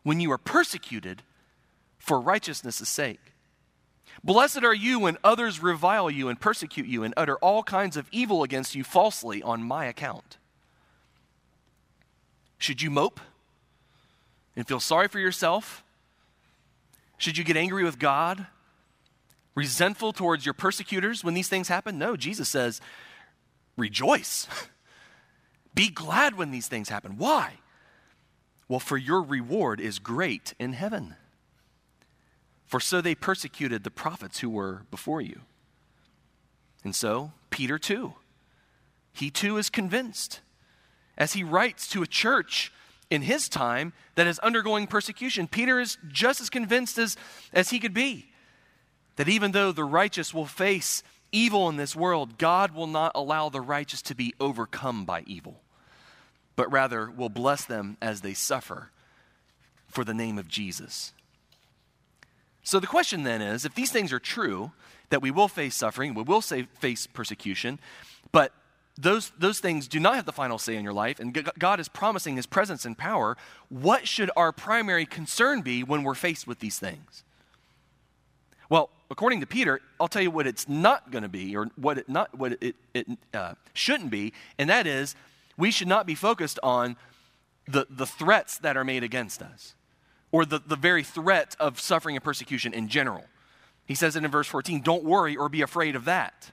when 0.03 0.21
you 0.21 0.31
are 0.33 0.39
persecuted 0.39 1.23
for 2.01 2.19
righteousness' 2.19 2.89
sake. 2.89 3.21
Blessed 4.25 4.65
are 4.65 4.75
you 4.75 4.99
when 5.01 5.19
others 5.23 5.63
revile 5.63 6.11
you 6.11 6.29
and 6.29 6.41
persecute 6.41 6.87
you 6.87 7.05
and 7.05 7.15
utter 7.17 7.37
all 7.37 7.63
kinds 7.63 7.97
of 7.97 8.09
evil 8.11 8.43
against 8.43 8.75
you 8.75 8.83
falsely 8.83 9.43
on 9.43 9.63
my 9.63 9.85
account. 9.85 10.39
Should 12.59 12.83
you 12.83 12.91
mope 12.91 13.21
and 14.57 14.67
feel 14.67 14.81
sorry 14.81 15.09
for 15.09 15.19
yourself? 15.19 15.85
Should 17.17 17.39
you 17.39 17.45
get 17.45 17.57
angry 17.57 17.85
with 17.85 17.99
God? 17.99 18.47
Resentful 19.55 20.13
towards 20.13 20.45
your 20.45 20.55
persecutors 20.55 21.23
when 21.23 21.35
these 21.35 21.49
things 21.49 21.69
happen? 21.69 21.99
No, 21.99 22.17
Jesus 22.17 22.49
says, 22.49 22.81
rejoice. 23.77 24.49
Be 25.75 25.91
glad 25.91 26.37
when 26.37 26.51
these 26.51 26.67
things 26.67 26.89
happen. 26.89 27.17
Why? 27.19 27.55
Well, 28.69 28.81
for 28.81 28.97
your 28.97 29.23
reward 29.23 29.81
is 29.81 29.99
great 29.99 30.55
in 30.59 30.73
heaven 30.73 31.17
for 32.71 32.79
so 32.79 33.01
they 33.01 33.17
persecuted 33.17 33.83
the 33.83 33.91
prophets 33.91 34.39
who 34.39 34.49
were 34.49 34.83
before 34.93 35.21
you. 35.21 35.41
And 36.85 36.95
so, 36.95 37.33
Peter 37.51 37.81
too, 37.81 38.15
he 39.13 39.29
too 39.29 39.57
is 39.59 39.69
convinced 39.69 40.39
as 41.19 41.33
he 41.33 41.43
writes 41.43 41.89
to 41.89 42.01
a 42.01 42.07
church 42.07 42.73
in 43.11 43.23
his 43.23 43.49
time 43.49 43.93
that 44.15 44.29
is 44.29 44.39
undergoing 44.39 44.87
persecution. 44.87 45.49
Peter 45.49 45.81
is 45.81 45.99
just 46.07 46.41
as 46.41 46.49
convinced 46.49 46.97
as, 46.97 47.17
as 47.53 47.71
he 47.71 47.81
could 47.81 47.93
be 47.93 48.31
that 49.17 49.29
even 49.29 49.51
though 49.51 49.73
the 49.73 49.83
righteous 49.83 50.33
will 50.33 50.47
face 50.47 51.03
evil 51.33 51.69
in 51.69 51.77
this 51.77 51.97
world, 51.97 52.39
God 52.39 52.73
will 52.73 52.87
not 52.87 53.11
allow 53.17 53.49
the 53.49 53.61
righteous 53.61 54.01
to 54.03 54.15
be 54.15 54.33
overcome 54.39 55.05
by 55.05 55.25
evil, 55.27 55.61
but 56.55 56.71
rather 56.71 57.11
will 57.11 57.29
bless 57.31 57.65
them 57.65 57.97
as 58.01 58.21
they 58.21 58.33
suffer 58.33 58.93
for 59.89 60.05
the 60.05 60.15
name 60.15 60.39
of 60.39 60.47
Jesus. 60.47 61.13
So 62.63 62.81
the 62.81 62.87
question 62.87 63.23
then 63.23 63.43
is 63.43 63.65
if 63.65 63.75
these 63.75 63.91
things 63.91 64.13
are 64.13 64.19
true, 64.19 64.73
that 65.11 65.23
we 65.23 65.31
will 65.31 65.49
face 65.49 65.75
suffering, 65.75 66.15
we 66.15 66.23
will 66.23 66.41
say, 66.41 66.69
face 66.79 67.07
persecution, 67.07 67.79
but 68.33 68.53
those, 68.97 69.33
those 69.39 69.61
things 69.61 69.89
do 69.89 69.99
not 69.99 70.15
have 70.15 70.27
the 70.27 70.33
final 70.33 70.59
say 70.59 70.77
in 70.77 70.85
your 70.85 70.93
life, 70.93 71.21
and 71.21 71.51
God 71.59 71.81
is 71.81 71.89
promising 71.89 72.37
His 72.37 72.47
presence 72.47 72.85
and 72.85 72.97
power, 72.97 73.37
what 73.69 74.07
should 74.07 74.31
our 74.37 74.53
primary 74.53 75.07
concern 75.07 75.63
be 75.63 75.83
when 75.83 76.03
we're 76.03 76.15
faced 76.15 76.47
with 76.47 76.59
these 76.61 76.79
things? 76.79 77.25
Well, 78.69 78.91
according 79.11 79.41
to 79.41 79.47
Peter, 79.47 79.81
I'll 79.99 80.09
tell 80.09 80.23
you 80.23 80.31
what 80.31 80.47
it's 80.47 80.69
not 80.69 81.11
going 81.11 81.23
to 81.23 81.29
be, 81.29 81.57
or 81.57 81.71
what 81.77 81.99
it 81.99 82.09
not 82.09 82.37
what 82.37 82.57
it, 82.61 82.77
it 82.95 83.07
uh, 83.35 83.55
shouldn't 83.73 84.11
be, 84.11 84.33
and 84.59 84.71
that 84.71 84.87
is 84.87 85.17
we 85.57 85.71
should 85.71 85.89
not 85.89 86.07
be 86.07 86.15
focused 86.15 86.61
on 86.63 86.97
the, 87.67 87.87
the 87.91 88.07
threats 88.07 88.59
that 88.59 88.77
are 88.77 88.85
made 88.85 89.03
against 89.03 89.43
us 89.43 89.75
or 90.33 90.45
the, 90.45 90.61
the 90.65 90.77
very 90.77 91.03
threat 91.03 91.57
of 91.59 91.81
suffering 91.81 92.17
and 92.17 92.25
persecution 92.25 92.73
in 92.73 92.89
general. 92.89 93.25
He 93.87 93.95
says 93.95 94.17
it 94.17 94.25
in 94.25 94.31
verse 94.31 94.47
14 94.47 94.83
don't 94.83 95.05
worry 95.05 95.37
or 95.37 95.49
be 95.49 95.63
afraid 95.63 95.97
of 95.97 96.05
that. 96.05 96.51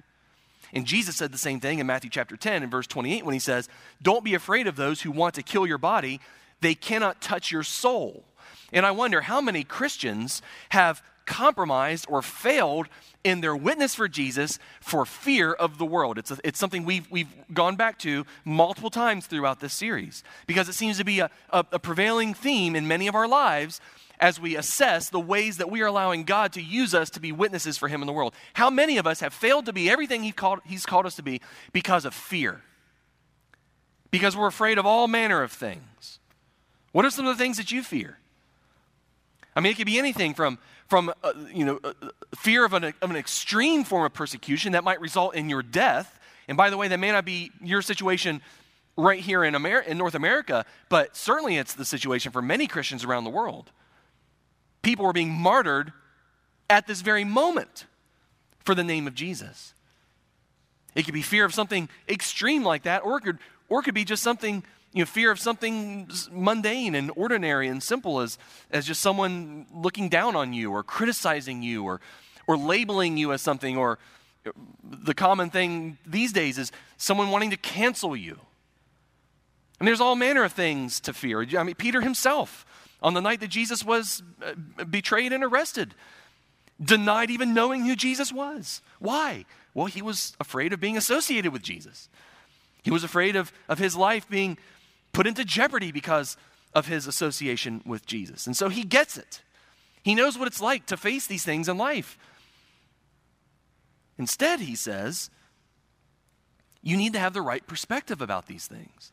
And 0.74 0.86
Jesus 0.86 1.16
said 1.16 1.32
the 1.32 1.38
same 1.38 1.60
thing 1.60 1.80
in 1.80 1.88
Matthew 1.88 2.10
chapter 2.10 2.36
10 2.36 2.62
and 2.64 2.72
verse 2.72 2.88
28 2.88 3.24
when 3.24 3.34
he 3.34 3.40
says, 3.40 3.70
Don't 4.02 4.24
be 4.24 4.34
afraid 4.34 4.68
of 4.68 4.76
those 4.76 5.02
who 5.02 5.12
want 5.12 5.36
to 5.36 5.44
kill 5.44 5.66
your 5.66 5.78
body, 5.78 6.20
they 6.62 6.76
cannot 6.76 7.22
touch 7.22 7.52
your 7.52 7.64
soul. 7.64 8.26
And 8.74 8.86
I 8.86 8.92
wonder 8.92 9.22
how 9.22 9.40
many 9.40 9.64
Christians 9.64 10.42
have 10.70 11.02
compromised 11.28 12.08
or 12.10 12.24
failed 12.24 12.88
in 13.24 13.42
their 13.42 13.56
witness 13.56 13.94
for 13.94 14.08
Jesus 14.08 14.58
for 14.82 15.06
fear 15.06 15.54
of 15.54 15.78
the 15.78 15.86
world. 15.86 16.18
It's, 16.18 16.32
a, 16.32 16.38
it's 16.44 16.58
something 16.58 16.86
we've, 16.86 17.10
we've 17.12 17.28
gone 17.54 17.76
back 17.76 18.00
to 18.00 18.26
multiple 18.44 18.90
times 18.90 19.28
throughout 19.28 19.60
this 19.60 19.74
series 19.74 20.24
because 20.48 20.68
it 20.68 20.74
seems 20.74 20.98
to 20.98 21.04
be 21.04 21.20
a, 21.20 21.30
a, 21.52 21.66
a 21.74 21.80
prevailing 21.80 22.34
theme 22.34 22.76
in 22.76 22.88
many 22.88 23.08
of 23.08 23.14
our 23.14 23.28
lives 23.28 23.80
as 24.20 24.40
we 24.40 24.56
assess 24.56 25.10
the 25.10 25.20
ways 25.20 25.58
that 25.58 25.70
we 25.70 25.82
are 25.82 25.86
allowing 25.86 26.24
God 26.24 26.54
to 26.54 26.62
use 26.62 26.96
us 26.96 27.10
to 27.12 27.20
be 27.20 27.32
witnesses 27.32 27.78
for 27.78 27.88
Him 27.88 28.02
in 28.02 28.08
the 28.08 28.14
world. 28.14 28.34
How 28.54 28.70
many 28.70 28.98
of 28.98 29.06
us 29.06 29.20
have 29.20 29.34
failed 29.34 29.68
to 29.68 29.74
be 29.74 29.90
everything 29.90 30.24
he 30.24 30.32
called, 30.32 30.62
He's 30.66 30.86
called 30.86 31.06
us 31.06 31.16
to 31.18 31.24
be 31.24 31.42
because 31.72 32.06
of 32.06 32.16
fear? 32.16 32.62
Because 34.10 34.36
we're 34.36 34.48
afraid 34.48 34.80
of 34.80 34.86
all 34.86 35.08
manner 35.08 35.44
of 35.44 35.52
things. 35.52 36.20
What 36.94 37.06
are 37.06 37.12
some 37.12 37.28
of 37.28 37.38
the 37.38 37.44
things 37.44 37.58
that 37.58 37.72
you 37.72 37.84
fear? 37.84 38.18
I 39.58 39.60
mean, 39.60 39.72
it 39.72 39.76
could 39.76 39.88
be 39.88 39.98
anything 39.98 40.36
from, 40.36 40.60
from 40.88 41.12
uh, 41.24 41.34
you 41.52 41.66
know, 41.66 41.80
uh, 41.84 41.94
fear 42.36 42.64
of 42.64 42.74
an, 42.74 42.84
of 43.02 43.10
an 43.10 43.16
extreme 43.16 43.84
form 43.84 44.06
of 44.06 44.14
persecution 44.14 44.74
that 44.74 44.84
might 44.84 45.02
result 45.02 45.34
in 45.34 45.50
your 45.50 45.64
death. 45.64 46.20
And 46.48 46.56
by 46.56 46.70
the 46.70 46.78
way, 46.78 46.88
that 46.88 47.00
may 47.00 47.12
not 47.12 47.26
be 47.26 47.52
your 47.60 47.82
situation 47.82 48.42
right 48.96 49.20
here 49.20 49.44
in, 49.44 49.56
Amer- 49.56 49.80
in 49.80 49.98
North 49.98 50.14
America, 50.14 50.64
but 50.90 51.16
certainly 51.16 51.58
it's 51.58 51.74
the 51.74 51.86
situation 51.86 52.32
for 52.32 52.40
many 52.40 52.68
Christians 52.68 53.04
around 53.04 53.24
the 53.24 53.32
world 53.32 53.72
people 54.84 55.06
are 55.06 55.12
being 55.12 55.32
martyred 55.32 55.92
at 56.70 56.88
this 56.88 57.02
very 57.02 57.26
moment 57.26 57.88
for 58.60 58.74
the 58.74 58.84
name 58.84 59.06
of 59.06 59.14
Jesus. 59.14 59.74
It 60.96 61.04
could 61.04 61.14
be 61.14 61.22
fear 61.22 61.44
of 61.44 61.54
something 61.54 61.90
extreme 62.08 62.64
like 62.64 62.84
that, 62.84 63.04
or 63.04 63.18
it 63.18 63.22
could, 63.22 63.40
or 63.68 63.82
it 63.82 63.84
could 63.84 63.96
be 63.96 64.06
just 64.06 64.24
something, 64.24 64.64
you 64.94 65.02
know, 65.02 65.06
fear 65.06 65.32
of 65.32 65.40
something 65.40 66.10
mundane 66.32 66.96
and 66.96 67.12
ordinary 67.16 67.68
and 67.68 67.84
simple 67.84 68.20
as, 68.20 68.38
as 68.72 68.86
just 68.86 69.02
someone 69.02 69.66
looking 69.74 70.10
down 70.10 70.36
on 70.36 70.54
you 70.54 70.72
or 70.72 70.84
criticizing 70.84 71.62
you 71.62 71.84
or, 71.84 72.00
or 72.48 72.58
labeling 72.58 73.18
you 73.18 73.34
as 73.34 73.42
something, 73.42 73.78
or 73.78 74.00
the 74.84 75.14
common 75.14 75.50
thing 75.50 75.98
these 76.06 76.32
days 76.32 76.58
is 76.58 76.72
someone 76.98 77.30
wanting 77.30 77.52
to 77.52 77.58
cancel 77.58 78.16
you. 78.16 78.40
And 79.80 79.88
there's 79.88 80.02
all 80.02 80.16
manner 80.16 80.44
of 80.44 80.54
things 80.54 81.00
to 81.02 81.14
fear. 81.14 81.46
I 81.58 81.64
mean, 81.64 81.76
Peter 81.76 82.02
himself 82.02 82.66
on 83.02 83.14
the 83.14 83.22
night 83.22 83.42
that 83.42 83.50
Jesus 83.50 83.84
was 83.84 84.24
uh, 84.44 84.84
betrayed 84.86 85.34
and 85.34 85.44
arrested. 85.44 85.94
Denied 86.82 87.30
even 87.30 87.54
knowing 87.54 87.86
who 87.86 87.96
Jesus 87.96 88.32
was. 88.32 88.82
Why? 89.00 89.46
Well, 89.74 89.88
he 89.88 90.02
was 90.02 90.36
afraid 90.40 90.74
of 90.74 90.80
being 90.80 90.98
associated 90.98 91.52
with 91.52 91.62
Jesus. 91.62 92.10
He 92.84 92.92
was 92.92 93.04
afraid 93.04 93.36
of, 93.36 93.52
of 93.68 93.80
his 93.80 93.96
life 93.96 94.30
being 94.30 94.58
put 95.18 95.26
into 95.26 95.44
jeopardy 95.44 95.92
because 95.92 96.38
of 96.76 96.86
his 96.86 97.08
association 97.08 97.82
with 97.88 98.06
Jesus. 98.06 98.46
And 98.46 98.56
so 98.56 98.70
he 98.70 98.84
gets 98.84 99.18
it. 99.18 99.42
He 100.04 100.14
knows 100.14 100.38
what 100.38 100.48
it's 100.48 100.62
like 100.62 100.86
to 100.86 100.96
face 100.96 101.26
these 101.26 101.44
things 101.44 101.68
in 101.68 101.76
life. 101.76 102.20
Instead, 104.20 104.60
he 104.60 104.76
says, 104.76 105.32
you 106.84 106.96
need 106.96 107.14
to 107.14 107.20
have 107.20 107.34
the 107.34 107.42
right 107.42 107.66
perspective 107.66 108.22
about 108.22 108.46
these 108.46 108.68
things. 108.68 109.12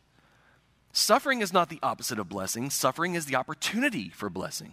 Suffering 0.92 1.40
is 1.40 1.54
not 1.54 1.70
the 1.70 1.80
opposite 1.82 2.18
of 2.18 2.28
blessing, 2.28 2.68
suffering 2.68 3.14
is 3.14 3.25
the 3.25 3.37
opportunity 3.37 4.11
for 4.11 4.28
blessing. 4.28 4.73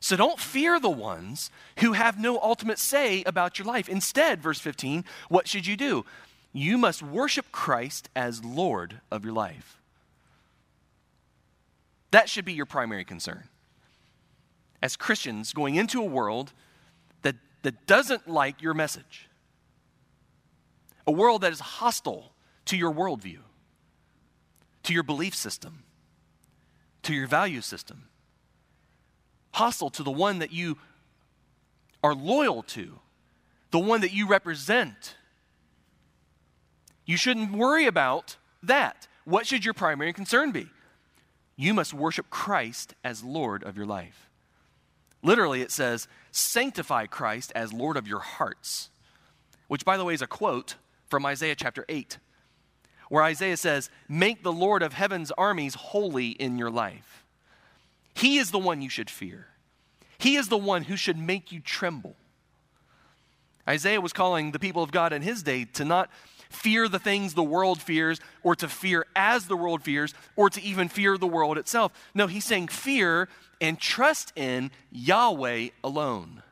So 0.00 0.16
don't 0.16 0.40
fear 0.40 0.80
the 0.80 0.90
ones 0.90 1.52
who 1.78 1.92
have 1.92 2.18
no 2.18 2.40
ultimate 2.40 2.80
say 2.80 3.22
about 3.22 3.60
your 3.60 3.66
life. 3.66 3.88
Instead, 3.88 4.42
verse 4.42 4.58
15, 4.58 5.04
what 5.28 5.46
should 5.46 5.68
you 5.68 5.76
do? 5.76 6.04
You 6.52 6.76
must 6.76 7.04
worship 7.04 7.52
Christ 7.52 8.08
as 8.16 8.44
Lord 8.44 9.00
of 9.12 9.24
your 9.24 9.34
life. 9.34 9.79
That 12.10 12.28
should 12.28 12.44
be 12.44 12.52
your 12.52 12.66
primary 12.66 13.04
concern. 13.04 13.44
As 14.82 14.96
Christians 14.96 15.52
going 15.52 15.76
into 15.76 16.00
a 16.00 16.06
world 16.06 16.52
that, 17.22 17.36
that 17.62 17.86
doesn't 17.86 18.28
like 18.28 18.62
your 18.62 18.74
message, 18.74 19.28
a 21.06 21.12
world 21.12 21.42
that 21.42 21.52
is 21.52 21.60
hostile 21.60 22.32
to 22.66 22.76
your 22.76 22.92
worldview 22.92 23.40
to 24.82 24.94
your 24.94 25.02
belief 25.02 25.34
system, 25.34 25.84
to 27.02 27.14
your 27.14 27.26
value 27.26 27.60
system, 27.60 28.08
hostile 29.52 29.90
to 29.90 30.02
the 30.02 30.10
one 30.10 30.38
that 30.38 30.52
you 30.52 30.78
are 32.02 32.14
loyal 32.14 32.62
to, 32.62 32.98
the 33.70 33.78
one 33.78 34.00
that 34.00 34.12
you 34.12 34.26
represent. 34.26 35.16
You 37.04 37.16
shouldn't 37.16 37.52
worry 37.52 37.86
about 37.86 38.36
that. 38.62 39.06
What 39.24 39.46
should 39.46 39.64
your 39.64 39.74
primary 39.74 40.12
concern 40.12 40.50
be? 40.50 40.68
You 41.60 41.74
must 41.74 41.92
worship 41.92 42.30
Christ 42.30 42.94
as 43.04 43.22
Lord 43.22 43.62
of 43.64 43.76
your 43.76 43.84
life. 43.84 44.30
Literally, 45.22 45.60
it 45.60 45.70
says, 45.70 46.08
sanctify 46.32 47.04
Christ 47.04 47.52
as 47.54 47.70
Lord 47.70 47.98
of 47.98 48.08
your 48.08 48.20
hearts, 48.20 48.88
which, 49.68 49.84
by 49.84 49.98
the 49.98 50.04
way, 50.06 50.14
is 50.14 50.22
a 50.22 50.26
quote 50.26 50.76
from 51.10 51.26
Isaiah 51.26 51.54
chapter 51.54 51.84
8 51.86 52.16
where 53.10 53.22
Isaiah 53.24 53.58
says, 53.58 53.90
Make 54.08 54.42
the 54.42 54.52
Lord 54.52 54.82
of 54.82 54.94
heaven's 54.94 55.32
armies 55.32 55.74
holy 55.74 56.28
in 56.28 56.56
your 56.56 56.70
life. 56.70 57.26
He 58.14 58.38
is 58.38 58.52
the 58.52 58.58
one 58.58 58.80
you 58.80 58.88
should 58.88 59.10
fear, 59.10 59.48
He 60.16 60.36
is 60.36 60.48
the 60.48 60.56
one 60.56 60.84
who 60.84 60.96
should 60.96 61.18
make 61.18 61.52
you 61.52 61.60
tremble. 61.60 62.16
Isaiah 63.68 64.00
was 64.00 64.14
calling 64.14 64.52
the 64.52 64.58
people 64.58 64.82
of 64.82 64.92
God 64.92 65.12
in 65.12 65.20
his 65.20 65.42
day 65.42 65.66
to 65.74 65.84
not 65.84 66.08
fear 66.50 66.88
the 66.88 66.98
things 66.98 67.34
the 67.34 67.42
world 67.42 67.80
fears, 67.80 68.20
or 68.42 68.54
to 68.56 68.68
fear 68.68 69.06
as 69.16 69.46
the 69.46 69.56
world 69.56 69.82
fears, 69.82 70.12
or 70.36 70.50
to 70.50 70.60
even 70.62 70.88
fear 70.88 71.16
the 71.16 71.26
world 71.26 71.56
itself. 71.56 71.92
No, 72.14 72.26
he's 72.26 72.44
saying 72.44 72.68
fear 72.68 73.28
and 73.60 73.78
trust 73.78 74.32
in 74.36 74.70
Yahweh 74.90 75.68
alone. 75.82 76.42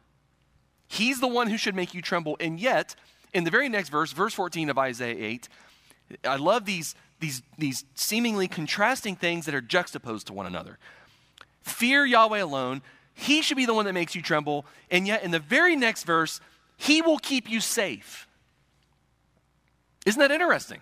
He's 0.87 1.21
the 1.21 1.29
one 1.29 1.49
who 1.49 1.59
should 1.59 1.75
make 1.75 1.93
you 1.93 2.01
tremble. 2.01 2.37
And 2.41 2.59
yet, 2.59 2.95
in 3.35 3.45
the 3.45 3.51
very 3.51 3.69
next 3.69 3.91
verse, 3.91 4.13
verse 4.13 4.33
14 4.33 4.71
of 4.71 4.79
Isaiah 4.79 5.17
8, 5.19 5.49
I 6.25 6.37
love 6.37 6.65
these, 6.65 6.95
these, 7.21 7.43
these 7.59 7.85
seemingly 7.95 8.49
contrasting 8.49 9.17
things 9.17 9.47
that 9.47 9.55
are 9.55 9.61
juxtaposed 9.61 10.29
to 10.29 10.33
one 10.33 10.47
another. 10.47 10.79
Fear 11.63 12.07
Yahweh 12.07 12.39
alone, 12.39 12.83
He 13.15 13.43
should 13.43 13.57
be 13.57 13.67
the 13.67 13.75
one 13.75 13.85
that 13.85 13.93
makes 13.93 14.15
you 14.15 14.23
tremble, 14.23 14.65
and 14.91 15.07
yet 15.07 15.23
in 15.23 15.33
the 15.33 15.39
very 15.39 15.77
next 15.77 16.05
verse, 16.05 16.41
He 16.77 17.03
will 17.03 17.19
keep 17.19 17.51
you 17.51 17.61
safe. 17.61 18.28
Isn't 20.07 20.21
that 20.21 20.31
interesting? 20.31 20.81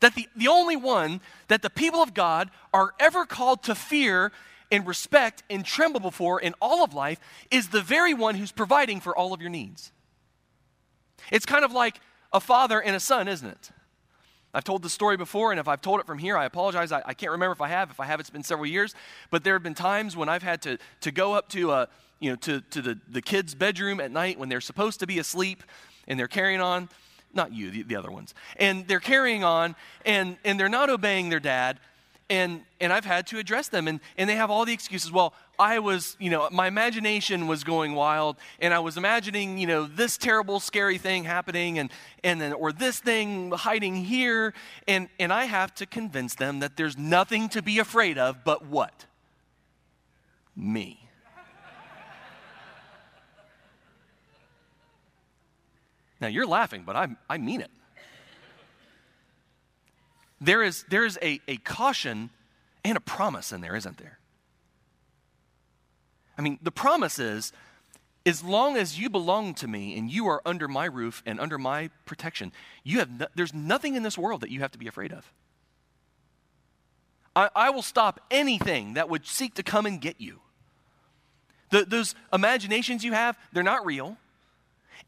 That 0.00 0.14
the, 0.14 0.28
the 0.34 0.48
only 0.48 0.76
one 0.76 1.20
that 1.48 1.62
the 1.62 1.70
people 1.70 2.02
of 2.02 2.14
God 2.14 2.50
are 2.72 2.94
ever 2.98 3.26
called 3.26 3.62
to 3.64 3.74
fear 3.74 4.32
and 4.70 4.86
respect 4.86 5.42
and 5.50 5.64
tremble 5.64 6.00
before 6.00 6.40
in 6.40 6.54
all 6.60 6.84
of 6.84 6.94
life 6.94 7.18
is 7.50 7.68
the 7.68 7.82
very 7.82 8.14
one 8.14 8.36
who's 8.36 8.52
providing 8.52 9.00
for 9.00 9.16
all 9.16 9.32
of 9.32 9.40
your 9.40 9.50
needs. 9.50 9.92
It's 11.30 11.46
kind 11.46 11.64
of 11.64 11.72
like 11.72 12.00
a 12.32 12.40
father 12.40 12.80
and 12.80 12.96
a 12.96 13.00
son, 13.00 13.28
isn't 13.28 13.48
it? 13.48 13.70
I've 14.52 14.64
told 14.64 14.82
the 14.82 14.90
story 14.90 15.16
before, 15.16 15.52
and 15.52 15.60
if 15.60 15.68
I've 15.68 15.80
told 15.80 16.00
it 16.00 16.06
from 16.06 16.18
here, 16.18 16.36
I 16.36 16.44
apologize. 16.44 16.90
I, 16.90 17.02
I, 17.04 17.14
can't 17.14 17.30
remember 17.30 17.52
if 17.52 17.60
I 17.60 17.68
have. 17.68 17.90
If 17.90 18.00
I 18.00 18.06
have, 18.06 18.18
it's 18.18 18.30
been 18.30 18.42
several 18.42 18.66
years. 18.66 18.94
But 19.30 19.44
there 19.44 19.54
have 19.54 19.62
been 19.62 19.74
times 19.74 20.16
when 20.16 20.28
I've 20.28 20.42
had 20.42 20.60
to, 20.62 20.78
to 21.02 21.12
go 21.12 21.34
up 21.34 21.48
to, 21.50 21.70
a, 21.70 21.88
you 22.18 22.30
know, 22.30 22.36
to, 22.36 22.60
to 22.60 22.82
the, 22.82 22.98
the 23.08 23.22
kids' 23.22 23.54
bedroom 23.54 24.00
at 24.00 24.10
night 24.10 24.40
when 24.40 24.48
they're 24.48 24.60
supposed 24.60 24.98
to 25.00 25.06
be 25.06 25.20
asleep 25.20 25.62
and 26.08 26.18
they're 26.18 26.26
carrying 26.26 26.60
on. 26.60 26.88
Not 27.32 27.52
you, 27.52 27.70
the, 27.70 27.82
the 27.82 27.96
other 27.96 28.10
ones. 28.10 28.34
And 28.56 28.86
they're 28.88 29.00
carrying 29.00 29.44
on, 29.44 29.76
and, 30.04 30.36
and 30.44 30.58
they're 30.58 30.68
not 30.68 30.90
obeying 30.90 31.28
their 31.28 31.40
dad 31.40 31.78
and 32.30 32.62
and 32.80 32.92
I've 32.92 33.04
had 33.04 33.26
to 33.28 33.38
address 33.38 33.68
them 33.68 33.88
and 33.88 34.00
and 34.16 34.30
they 34.30 34.36
have 34.36 34.50
all 34.50 34.64
the 34.64 34.72
excuses. 34.72 35.10
Well 35.12 35.34
I 35.58 35.80
was 35.80 36.16
you 36.18 36.30
know 36.30 36.48
my 36.50 36.68
imagination 36.68 37.48
was 37.48 37.64
going 37.64 37.94
wild 37.94 38.36
and 38.60 38.72
I 38.72 38.78
was 38.78 38.96
imagining 38.96 39.58
you 39.58 39.66
know 39.66 39.84
this 39.84 40.16
terrible 40.16 40.60
scary 40.60 40.96
thing 40.96 41.24
happening 41.24 41.78
and 41.78 41.90
and 42.24 42.40
then 42.40 42.52
or 42.52 42.72
this 42.72 43.00
thing 43.00 43.50
hiding 43.50 43.96
here 43.96 44.54
and 44.86 45.08
and 45.18 45.32
I 45.32 45.44
have 45.44 45.74
to 45.74 45.86
convince 45.86 46.36
them 46.36 46.60
that 46.60 46.76
there's 46.76 46.96
nothing 46.96 47.48
to 47.50 47.60
be 47.60 47.80
afraid 47.80 48.16
of 48.16 48.44
but 48.44 48.64
what? 48.64 49.06
Me 50.56 50.99
Now 56.20 56.28
you're 56.28 56.46
laughing 56.46 56.84
but 56.84 56.96
I 56.96 57.08
I 57.28 57.38
mean 57.38 57.60
it 57.60 57.70
there 60.40 60.62
is, 60.62 60.84
there 60.88 61.04
is 61.04 61.18
a, 61.20 61.40
a 61.46 61.58
caution 61.58 62.30
and 62.84 62.96
a 62.96 63.00
promise 63.00 63.52
in 63.52 63.60
there, 63.60 63.76
isn't 63.76 63.98
there? 63.98 64.18
I 66.38 66.42
mean, 66.42 66.58
the 66.62 66.70
promise 66.70 67.18
is 67.18 67.52
as 68.24 68.42
long 68.42 68.76
as 68.76 68.98
you 68.98 69.10
belong 69.10 69.54
to 69.54 69.68
me 69.68 69.98
and 69.98 70.10
you 70.10 70.26
are 70.28 70.40
under 70.46 70.66
my 70.66 70.86
roof 70.86 71.22
and 71.26 71.38
under 71.38 71.58
my 71.58 71.90
protection, 72.06 72.52
you 72.84 73.00
have 73.00 73.10
no, 73.10 73.26
there's 73.34 73.52
nothing 73.52 73.94
in 73.94 74.02
this 74.02 74.16
world 74.16 74.40
that 74.40 74.50
you 74.50 74.60
have 74.60 74.72
to 74.72 74.78
be 74.78 74.86
afraid 74.86 75.12
of. 75.12 75.30
I, 77.36 77.50
I 77.54 77.70
will 77.70 77.82
stop 77.82 78.20
anything 78.30 78.94
that 78.94 79.08
would 79.10 79.26
seek 79.26 79.54
to 79.54 79.62
come 79.62 79.84
and 79.84 80.00
get 80.00 80.20
you. 80.20 80.40
The, 81.70 81.84
those 81.84 82.14
imaginations 82.32 83.04
you 83.04 83.12
have, 83.12 83.36
they're 83.52 83.62
not 83.62 83.84
real. 83.84 84.16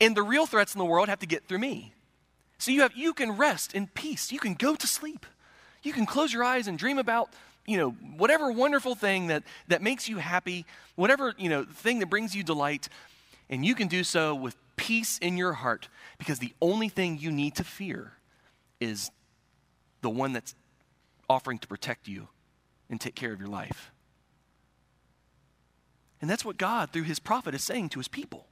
And 0.01 0.17
the 0.17 0.23
real 0.23 0.47
threats 0.47 0.75
in 0.75 0.79
the 0.79 0.85
world 0.85 1.09
have 1.09 1.21
to 1.21 1.27
get 1.27 1.47
through 1.47 1.59
me. 1.59 1.95
So 2.59 2.71
you 2.71 2.83
have 2.83 2.97
you 2.97 3.13
can 3.13 3.33
rest 3.33 3.75
in 3.75 3.89
peace. 3.89 4.31
You 4.31 4.39
can 4.39 4.55
go 4.55 4.75
to 4.75 4.87
sleep. 4.87 5.27
You 5.83 5.93
can 5.93 6.07
close 6.07 6.33
your 6.33 6.45
eyes 6.45 6.69
and 6.69 6.79
dream 6.79 6.99
about, 6.99 7.31
you 7.67 7.77
know, 7.77 7.91
whatever 7.91 8.53
wonderful 8.53 8.95
thing 8.95 9.29
that 9.29 9.43
that 9.69 9.83
makes 9.83 10.09
you 10.09 10.19
happy, 10.19 10.65
whatever, 10.95 11.35
you 11.37 11.49
know, 11.49 11.65
thing 11.65 11.99
that 11.99 12.11
brings 12.11 12.35
you 12.35 12.43
delight. 12.43 12.89
And 13.51 13.67
you 13.67 13.75
can 13.75 13.89
do 13.89 14.05
so 14.05 14.35
with 14.35 14.57
peace 14.77 15.19
in 15.19 15.37
your 15.37 15.53
heart 15.55 15.89
because 16.19 16.39
the 16.39 16.55
only 16.63 16.89
thing 16.89 17.19
you 17.19 17.31
need 17.31 17.57
to 17.57 17.65
fear 17.65 18.13
is 18.81 19.11
the 20.01 20.11
one 20.11 20.33
that's 20.33 20.55
offering 21.29 21.59
to 21.59 21.69
protect 21.69 22.09
you 22.09 22.29
and 22.89 23.01
take 23.01 23.15
care 23.15 23.33
of 23.33 23.41
your 23.41 23.49
life. 23.49 23.91
And 26.21 26.31
that's 26.31 26.45
what 26.45 26.57
God, 26.57 26.91
through 26.91 27.03
his 27.03 27.19
prophet, 27.19 27.55
is 27.55 27.65
saying 27.65 27.89
to 27.91 27.99
his 27.99 28.09
people. 28.09 28.47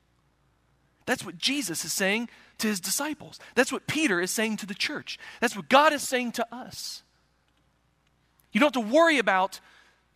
That's 1.10 1.24
what 1.24 1.38
Jesus 1.38 1.84
is 1.84 1.92
saying 1.92 2.28
to 2.58 2.68
his 2.68 2.78
disciples. 2.78 3.40
That's 3.56 3.72
what 3.72 3.88
Peter 3.88 4.20
is 4.20 4.30
saying 4.30 4.58
to 4.58 4.66
the 4.66 4.76
church. 4.76 5.18
That's 5.40 5.56
what 5.56 5.68
God 5.68 5.92
is 5.92 6.06
saying 6.06 6.30
to 6.32 6.46
us. 6.54 7.02
You 8.52 8.60
don't 8.60 8.72
have 8.72 8.84
to 8.84 8.94
worry 8.94 9.18
about 9.18 9.58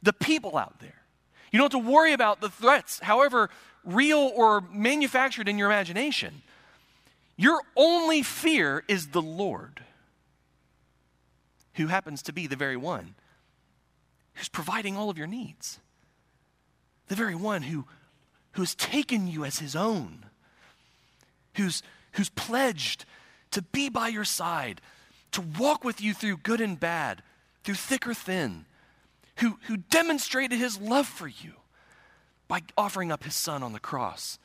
the 0.05 0.13
people 0.13 0.57
out 0.57 0.79
there. 0.79 1.03
You 1.51 1.59
don't 1.59 1.73
have 1.73 1.83
to 1.83 1.91
worry 1.91 2.13
about 2.13 2.41
the 2.41 2.49
threats, 2.49 3.01
however 3.01 3.51
real 3.85 4.31
or 4.37 4.61
manufactured 4.73 5.49
in 5.49 5.59
your 5.59 5.67
imagination. 5.67 6.43
Your 7.37 7.61
only 7.75 8.23
fear 8.23 8.85
is 8.87 9.09
the 9.09 9.21
Lord, 9.21 9.83
who 11.73 11.89
happens 11.89 12.23
to 12.23 12.33
be 12.33 12.47
the 12.47 12.55
very 12.55 12.77
one 12.77 13.17
who's 14.35 14.49
providing 14.49 14.97
all 14.97 15.11
of 15.11 15.19
your 15.19 15.27
needs, 15.27 15.81
the 17.09 17.17
very 17.17 17.35
one 17.35 17.63
who, 17.63 17.85
who 18.53 18.63
has 18.63 18.77
taken 18.77 19.27
you 19.27 19.45
as 19.45 19.59
his 19.59 19.75
own, 19.75 20.27
who's, 21.55 21.83
who's 22.13 22.31
pledged 22.31 23.05
to 23.51 23.63
be 23.63 23.89
by 23.89 24.09
your 24.09 24.25
side, 24.25 24.81
to 25.33 25.41
walk 25.41 25.85
with 25.85 26.01
you 26.01 26.15
through 26.15 26.39
good 26.39 26.61
and 26.61 26.79
bad, 26.79 27.23
through 27.63 27.75
thick 27.75 28.07
or 28.07 28.15
thin, 28.15 28.67
who, 29.37 29.59
who 29.67 29.77
demonstrated 29.77 30.59
his 30.59 30.81
love 30.81 31.07
for 31.07 31.29
you 31.29 31.55
by 32.47 32.63
offering 32.77 33.11
up 33.11 33.25
his 33.25 33.35
son 33.35 33.63
on 33.63 33.73
the 33.73 33.81
cross 33.81 34.39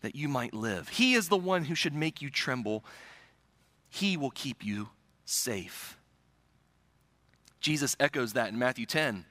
that 0.00 0.16
you 0.16 0.28
might 0.28 0.54
live. 0.54 0.88
He 0.88 1.14
is 1.14 1.28
the 1.28 1.36
one 1.36 1.64
who 1.64 1.74
should 1.74 1.94
make 1.94 2.20
you 2.20 2.30
tremble. 2.30 2.84
He 3.88 4.16
will 4.16 4.30
keep 4.30 4.64
you 4.64 4.88
safe. 5.24 5.96
Jesus 7.60 7.96
echoes 8.00 8.32
that 8.32 8.48
in 8.48 8.58
Matthew 8.58 8.86
10. 8.86 9.24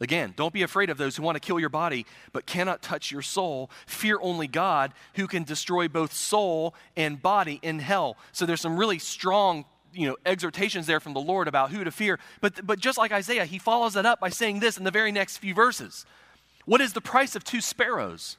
Again, 0.00 0.34
don't 0.36 0.52
be 0.52 0.62
afraid 0.62 0.90
of 0.90 0.98
those 0.98 1.16
who 1.16 1.22
want 1.22 1.36
to 1.36 1.40
kill 1.40 1.60
your 1.60 1.68
body 1.68 2.04
but 2.32 2.46
cannot 2.46 2.82
touch 2.82 3.12
your 3.12 3.22
soul. 3.22 3.70
Fear 3.86 4.18
only 4.20 4.48
God 4.48 4.92
who 5.14 5.26
can 5.26 5.44
destroy 5.44 5.86
both 5.88 6.12
soul 6.12 6.74
and 6.96 7.22
body 7.22 7.60
in 7.62 7.78
hell. 7.78 8.16
So 8.32 8.44
there's 8.44 8.60
some 8.60 8.76
really 8.76 8.98
strong 8.98 9.64
you 9.92 10.08
know, 10.08 10.16
exhortations 10.26 10.86
there 10.86 10.98
from 10.98 11.14
the 11.14 11.20
Lord 11.20 11.46
about 11.46 11.70
who 11.70 11.84
to 11.84 11.92
fear. 11.92 12.18
But, 12.40 12.66
but 12.66 12.80
just 12.80 12.98
like 12.98 13.12
Isaiah, 13.12 13.44
he 13.44 13.58
follows 13.58 13.94
that 13.94 14.04
up 14.04 14.18
by 14.18 14.30
saying 14.30 14.58
this 14.58 14.76
in 14.76 14.84
the 14.84 14.90
very 14.90 15.12
next 15.12 15.38
few 15.38 15.54
verses. 15.54 16.04
What 16.64 16.80
is 16.80 16.92
the 16.92 17.00
price 17.00 17.36
of 17.36 17.44
two 17.44 17.60
sparrows? 17.60 18.36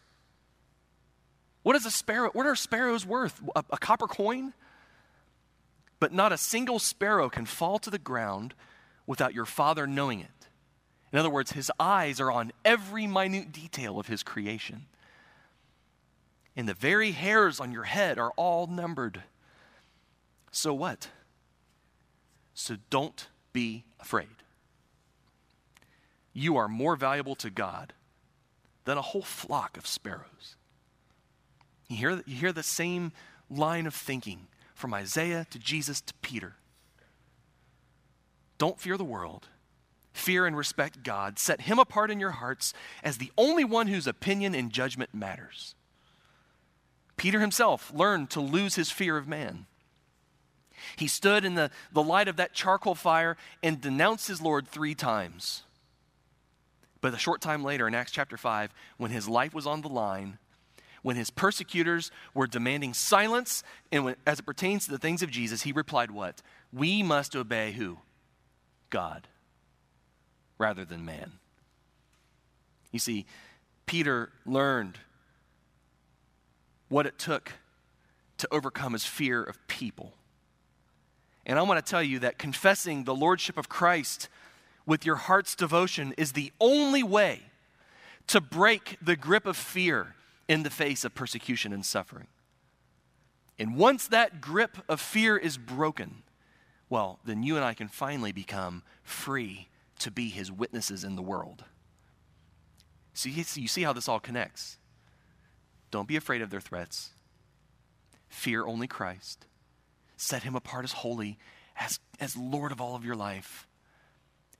What 1.63 1.75
is 1.75 1.85
a 1.85 1.91
sparrow? 1.91 2.29
What 2.33 2.45
are 2.45 2.55
sparrows 2.55 3.05
worth? 3.05 3.41
A, 3.55 3.63
a 3.71 3.77
copper 3.77 4.07
coin? 4.07 4.53
But 5.99 6.11
not 6.11 6.33
a 6.33 6.37
single 6.37 6.79
sparrow 6.79 7.29
can 7.29 7.45
fall 7.45 7.79
to 7.79 7.89
the 7.89 7.97
ground 7.97 8.53
without 9.07 9.33
your 9.33 9.45
Father 9.45 9.87
knowing 9.87 10.19
it. 10.19 10.27
In 11.15 11.19
other 11.19 11.29
words, 11.29 11.53
his 11.53 11.71
eyes 11.79 12.19
are 12.19 12.29
on 12.29 12.51
every 12.65 13.07
minute 13.07 13.53
detail 13.53 14.01
of 14.01 14.07
his 14.07 14.21
creation. 14.21 14.87
And 16.57 16.67
the 16.67 16.73
very 16.73 17.11
hairs 17.11 17.61
on 17.61 17.71
your 17.71 17.85
head 17.85 18.19
are 18.19 18.33
all 18.35 18.67
numbered. 18.67 19.23
So 20.51 20.73
what? 20.73 21.07
So 22.53 22.75
don't 22.89 23.29
be 23.53 23.85
afraid. 23.97 24.27
You 26.33 26.57
are 26.57 26.67
more 26.67 26.97
valuable 26.97 27.35
to 27.35 27.49
God 27.49 27.93
than 28.83 28.97
a 28.97 29.01
whole 29.01 29.21
flock 29.21 29.77
of 29.77 29.87
sparrows. 29.87 30.57
You 31.87 31.95
hear, 31.95 32.23
you 32.25 32.35
hear 32.35 32.51
the 32.51 32.61
same 32.61 33.13
line 33.49 33.87
of 33.87 33.95
thinking 33.95 34.47
from 34.73 34.93
Isaiah 34.93 35.47
to 35.51 35.59
Jesus 35.59 36.01
to 36.01 36.13
Peter. 36.15 36.55
Don't 38.57 38.81
fear 38.81 38.97
the 38.97 39.05
world. 39.05 39.47
Fear 40.15 40.45
and 40.45 40.55
respect 40.55 41.03
God. 41.03 41.37
Set 41.37 41.61
Him 41.61 41.77
apart 41.77 42.09
in 42.09 42.21
your 42.21 42.31
hearts 42.31 42.73
as 43.03 43.17
the 43.17 43.33
only 43.37 43.65
one 43.65 43.87
whose 43.87 44.07
opinion 44.07 44.55
and 44.55 44.71
judgment 44.71 45.13
matters. 45.13 45.75
Peter 47.17 47.41
himself 47.41 47.91
learned 47.93 48.29
to 48.29 48.39
lose 48.39 48.75
his 48.75 48.89
fear 48.89 49.17
of 49.17 49.27
man. 49.27 49.65
He 50.95 51.07
stood 51.07 51.43
in 51.43 51.55
the, 51.55 51.69
the 51.91 52.01
light 52.01 52.29
of 52.29 52.37
that 52.37 52.53
charcoal 52.53 52.95
fire 52.95 53.35
and 53.61 53.81
denounced 53.81 54.29
his 54.29 54.41
Lord 54.41 54.69
three 54.69 54.95
times. 54.95 55.63
But 57.01 57.13
a 57.13 57.17
short 57.17 57.41
time 57.41 57.61
later, 57.61 57.85
in 57.85 57.93
Acts 57.93 58.11
chapter 58.13 58.37
5, 58.37 58.73
when 58.95 59.11
his 59.11 59.27
life 59.27 59.53
was 59.53 59.67
on 59.67 59.81
the 59.81 59.89
line, 59.89 60.37
when 61.01 61.17
his 61.17 61.29
persecutors 61.29 62.09
were 62.33 62.47
demanding 62.47 62.93
silence, 62.93 63.63
and 63.91 64.05
when, 64.05 64.15
as 64.25 64.39
it 64.39 64.45
pertains 64.45 64.85
to 64.85 64.91
the 64.91 64.97
things 64.97 65.21
of 65.21 65.29
Jesus, 65.29 65.63
he 65.63 65.73
replied, 65.73 66.09
What? 66.09 66.41
We 66.71 67.03
must 67.03 67.35
obey 67.35 67.73
who? 67.73 67.99
God, 68.89 69.27
rather 70.57 70.85
than 70.85 71.05
man. 71.05 71.33
You 72.91 72.99
see, 72.99 73.25
Peter 73.85 74.29
learned 74.45 74.97
what 76.89 77.05
it 77.05 77.19
took 77.19 77.53
to 78.37 78.47
overcome 78.51 78.93
his 78.93 79.05
fear 79.05 79.43
of 79.43 79.65
people. 79.67 80.13
And 81.45 81.59
I 81.59 81.61
want 81.63 81.83
to 81.83 81.89
tell 81.89 82.03
you 82.03 82.19
that 82.19 82.37
confessing 82.37 83.03
the 83.03 83.15
Lordship 83.15 83.57
of 83.57 83.69
Christ 83.69 84.29
with 84.85 85.05
your 85.05 85.15
heart's 85.15 85.55
devotion 85.55 86.13
is 86.17 86.31
the 86.31 86.51
only 86.59 87.03
way 87.03 87.41
to 88.27 88.41
break 88.41 88.97
the 89.01 89.15
grip 89.15 89.45
of 89.45 89.57
fear 89.57 90.15
in 90.47 90.63
the 90.63 90.69
face 90.69 91.03
of 91.03 91.13
persecution 91.15 91.73
and 91.73 91.85
suffering. 91.85 92.27
And 93.57 93.75
once 93.75 94.07
that 94.07 94.41
grip 94.41 94.77
of 94.89 94.99
fear 94.99 95.37
is 95.37 95.57
broken, 95.57 96.23
well, 96.89 97.19
then 97.25 97.43
you 97.43 97.55
and 97.55 97.65
I 97.65 97.73
can 97.73 97.87
finally 97.87 98.31
become 98.31 98.83
free 99.03 99.69
to 100.05 100.11
be 100.11 100.29
his 100.29 100.51
witnesses 100.51 101.03
in 101.03 101.15
the 101.15 101.21
world. 101.23 101.63
So 103.15 103.27
you 103.27 103.43
see 103.43 103.81
how 103.81 103.91
this 103.91 104.07
all 104.07 104.19
connects. 104.19 104.77
Don't 105.89 106.07
be 106.07 106.15
afraid 106.15 106.43
of 106.43 106.51
their 106.51 106.61
threats. 106.61 107.09
Fear 108.29 108.67
only 108.67 108.85
Christ 108.85 109.47
set 110.15 110.43
him 110.43 110.55
apart 110.55 110.85
as 110.85 110.91
holy, 110.91 111.39
as, 111.75 111.99
as 112.19 112.37
Lord 112.37 112.71
of 112.71 112.79
all 112.79 112.95
of 112.95 113.03
your 113.03 113.15
life. 113.15 113.67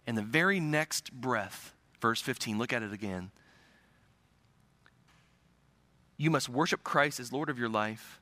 And 0.07 0.17
the 0.17 0.23
very 0.23 0.59
next 0.59 1.13
breath, 1.13 1.75
verse 2.01 2.21
15, 2.21 2.57
look 2.57 2.73
at 2.73 2.81
it 2.81 2.91
again. 2.91 3.29
You 6.17 6.31
must 6.31 6.49
worship 6.49 6.83
Christ 6.83 7.19
as 7.19 7.31
Lord 7.31 7.49
of 7.49 7.59
your 7.59 7.69
life. 7.69 8.19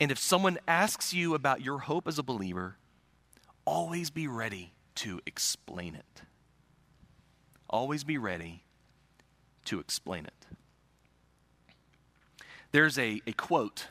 And 0.00 0.10
if 0.10 0.18
someone 0.18 0.58
asks 0.66 1.12
you 1.12 1.34
about 1.34 1.60
your 1.60 1.80
hope 1.80 2.08
as 2.08 2.18
a 2.18 2.22
believer, 2.22 2.78
always 3.66 4.08
be 4.08 4.26
ready 4.26 4.72
to 4.98 5.20
explain 5.26 5.94
it. 5.94 6.22
Always 7.70 8.02
be 8.02 8.18
ready 8.18 8.64
to 9.66 9.78
explain 9.78 10.26
it. 10.26 10.46
There's 12.72 12.98
a, 12.98 13.22
a 13.26 13.32
quote 13.32 13.86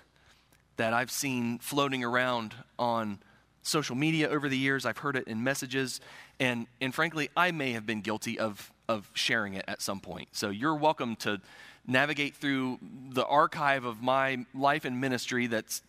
that 0.75 0.93
I've 0.93 1.09
seen 1.09 1.59
floating 1.59 2.03
around 2.03 2.55
on 2.77 3.19
social 3.63 3.95
media 3.95 4.27
over 4.29 4.49
the 4.49 4.57
years. 4.57 4.85
I've 4.85 4.97
heard 4.97 5.15
it 5.15 5.27
in 5.27 5.43
messages, 5.43 6.01
and, 6.39 6.67
and 6.81 6.93
frankly, 6.93 7.29
I 7.37 7.51
may 7.51 7.71
have 7.71 7.85
been 7.85 8.01
guilty 8.01 8.37
of, 8.37 8.71
of 8.89 9.09
sharing 9.13 9.53
it 9.53 9.65
at 9.67 9.81
some 9.81 9.99
point. 10.01 10.29
So 10.33 10.49
you're 10.49 10.75
welcome 10.75 11.15
to 11.17 11.39
navigate 11.85 12.35
through 12.35 12.79
the 13.11 13.25
archive 13.25 13.85
of 13.85 14.01
my 14.01 14.45
life 14.53 14.83
and 14.83 14.99
ministry 14.99 15.47
that's 15.47 15.81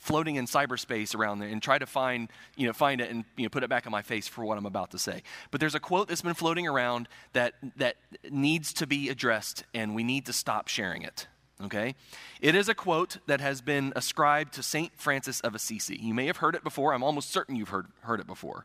floating 0.00 0.36
in 0.36 0.46
cyberspace 0.46 1.14
around 1.14 1.38
there 1.38 1.48
and 1.48 1.62
try 1.62 1.78
to 1.78 1.86
find, 1.86 2.28
you 2.56 2.66
know, 2.66 2.72
find 2.72 3.00
it 3.00 3.10
and 3.10 3.24
you 3.36 3.44
know, 3.44 3.48
put 3.48 3.62
it 3.62 3.70
back 3.70 3.86
in 3.86 3.92
my 3.92 4.02
face 4.02 4.26
for 4.26 4.44
what 4.44 4.58
I'm 4.58 4.66
about 4.66 4.90
to 4.90 4.98
say. 4.98 5.22
But 5.50 5.60
there's 5.60 5.76
a 5.76 5.80
quote 5.80 6.08
that's 6.08 6.22
been 6.22 6.34
floating 6.34 6.66
around 6.66 7.08
that, 7.34 7.54
that 7.76 7.96
needs 8.28 8.72
to 8.74 8.86
be 8.86 9.08
addressed, 9.08 9.64
and 9.72 9.94
we 9.94 10.02
need 10.02 10.26
to 10.26 10.32
stop 10.32 10.66
sharing 10.66 11.02
it 11.02 11.28
okay? 11.62 11.94
It 12.40 12.54
is 12.54 12.70
a 12.70 12.74
quote 12.74 13.18
that 13.26 13.42
has 13.42 13.60
been 13.60 13.92
ascribed 13.94 14.54
to 14.54 14.62
St. 14.62 14.92
Francis 14.96 15.40
of 15.40 15.54
Assisi. 15.54 15.98
You 16.00 16.14
may 16.14 16.26
have 16.26 16.38
heard 16.38 16.54
it 16.54 16.64
before. 16.64 16.94
I'm 16.94 17.02
almost 17.02 17.30
certain 17.30 17.54
you've 17.54 17.68
heard, 17.68 17.88
heard 18.00 18.18
it 18.18 18.26
before. 18.26 18.64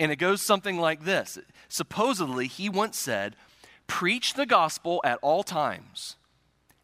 And 0.00 0.10
it 0.10 0.16
goes 0.16 0.40
something 0.40 0.78
like 0.78 1.04
this 1.04 1.38
Supposedly, 1.68 2.46
he 2.46 2.68
once 2.68 2.98
said, 2.98 3.36
Preach 3.86 4.34
the 4.34 4.46
gospel 4.46 5.00
at 5.04 5.18
all 5.20 5.42
times, 5.42 6.16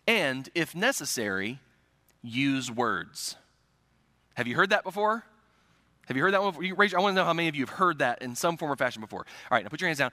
and 0.07 0.49
if 0.55 0.75
necessary, 0.75 1.61
use 2.23 2.71
words. 2.71 3.37
Have 4.39 4.47
you 4.47 4.55
heard 4.55 4.71
that 4.71 4.85
before? 4.85 5.25
Have 6.07 6.17
you 6.17 6.23
heard 6.23 6.33
that 6.33 6.41
one 6.41 6.51
before? 6.53 6.63
You 6.63 6.77
raise, 6.77 6.95
I 6.95 7.01
want 7.01 7.11
to 7.11 7.17
know 7.17 7.25
how 7.25 7.33
many 7.33 7.49
of 7.49 7.57
you 7.57 7.63
have 7.63 7.75
heard 7.75 7.99
that 7.99 8.23
in 8.23 8.37
some 8.37 8.57
form 8.57 8.71
or 8.71 8.77
fashion 8.77 9.01
before. 9.01 9.27
All 9.51 9.57
right, 9.57 9.65
now 9.65 9.69
put 9.69 9.81
your 9.81 9.89
hands 9.89 9.99
down. 9.99 10.13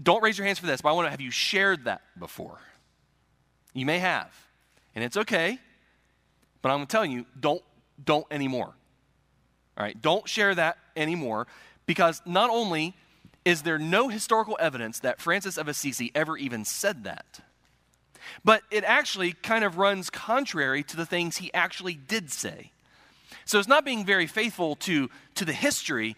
Don't 0.00 0.22
raise 0.22 0.38
your 0.38 0.46
hands 0.46 0.60
for 0.60 0.66
this, 0.66 0.80
but 0.80 0.90
I 0.90 0.92
want 0.92 1.06
to 1.06 1.10
have 1.10 1.20
you 1.20 1.32
shared 1.32 1.86
that 1.86 2.02
before. 2.16 2.60
You 3.74 3.86
may 3.86 3.98
have 3.98 4.32
and 4.94 5.02
it's 5.02 5.16
okay, 5.16 5.58
but 6.62 6.70
I'm 6.70 6.86
telling 6.86 7.10
you, 7.10 7.26
don't, 7.40 7.60
don't 8.02 8.24
anymore. 8.30 8.72
All 9.76 9.84
right, 9.84 10.00
don't 10.00 10.28
share 10.28 10.54
that 10.54 10.78
anymore 10.94 11.48
because 11.86 12.22
not 12.24 12.50
only 12.50 12.94
is 13.44 13.62
there 13.62 13.80
no 13.80 14.06
historical 14.06 14.56
evidence 14.60 15.00
that 15.00 15.20
Francis 15.20 15.56
of 15.56 15.66
Assisi 15.66 16.12
ever 16.14 16.36
even 16.36 16.64
said 16.64 17.02
that, 17.02 17.40
but 18.44 18.62
it 18.70 18.84
actually 18.84 19.32
kind 19.32 19.64
of 19.64 19.76
runs 19.76 20.08
contrary 20.08 20.84
to 20.84 20.96
the 20.96 21.04
things 21.04 21.38
he 21.38 21.52
actually 21.52 21.94
did 21.94 22.30
say. 22.30 22.70
So 23.50 23.58
it's 23.58 23.66
not 23.66 23.84
being 23.84 24.04
very 24.04 24.28
faithful 24.28 24.76
to, 24.76 25.10
to 25.34 25.44
the 25.44 25.52
history 25.52 26.14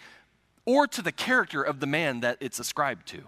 or 0.67 0.87
to 0.89 1.01
the 1.01 1.13
character 1.13 1.63
of 1.63 1.81
the 1.81 1.87
man 1.87 2.21
that 2.21 2.37
it's 2.41 2.59
ascribed 2.59 3.09
to. 3.09 3.23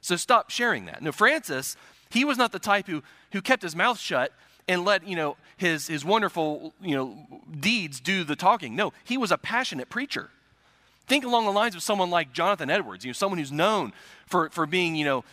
So 0.00 0.16
stop 0.16 0.48
sharing 0.48 0.86
that. 0.86 1.02
No, 1.02 1.12
Francis, 1.12 1.76
he 2.08 2.24
was 2.24 2.38
not 2.38 2.50
the 2.50 2.58
type 2.58 2.86
who, 2.86 3.02
who 3.32 3.42
kept 3.42 3.62
his 3.62 3.76
mouth 3.76 3.98
shut 3.98 4.32
and 4.66 4.86
let, 4.86 5.06
you 5.06 5.16
know, 5.16 5.36
his, 5.58 5.88
his 5.88 6.02
wonderful, 6.02 6.72
you 6.80 6.96
know, 6.96 7.26
deeds 7.60 8.00
do 8.00 8.24
the 8.24 8.34
talking. 8.34 8.74
No, 8.74 8.94
he 9.04 9.18
was 9.18 9.30
a 9.30 9.36
passionate 9.36 9.90
preacher. 9.90 10.30
Think 11.06 11.26
along 11.26 11.44
the 11.44 11.52
lines 11.52 11.74
of 11.74 11.82
someone 11.82 12.08
like 12.08 12.32
Jonathan 12.32 12.70
Edwards, 12.70 13.04
you 13.04 13.10
know, 13.10 13.12
someone 13.12 13.38
who's 13.38 13.52
known 13.52 13.92
for, 14.24 14.48
for 14.48 14.64
being, 14.64 14.96
you 14.96 15.04
know, 15.04 15.24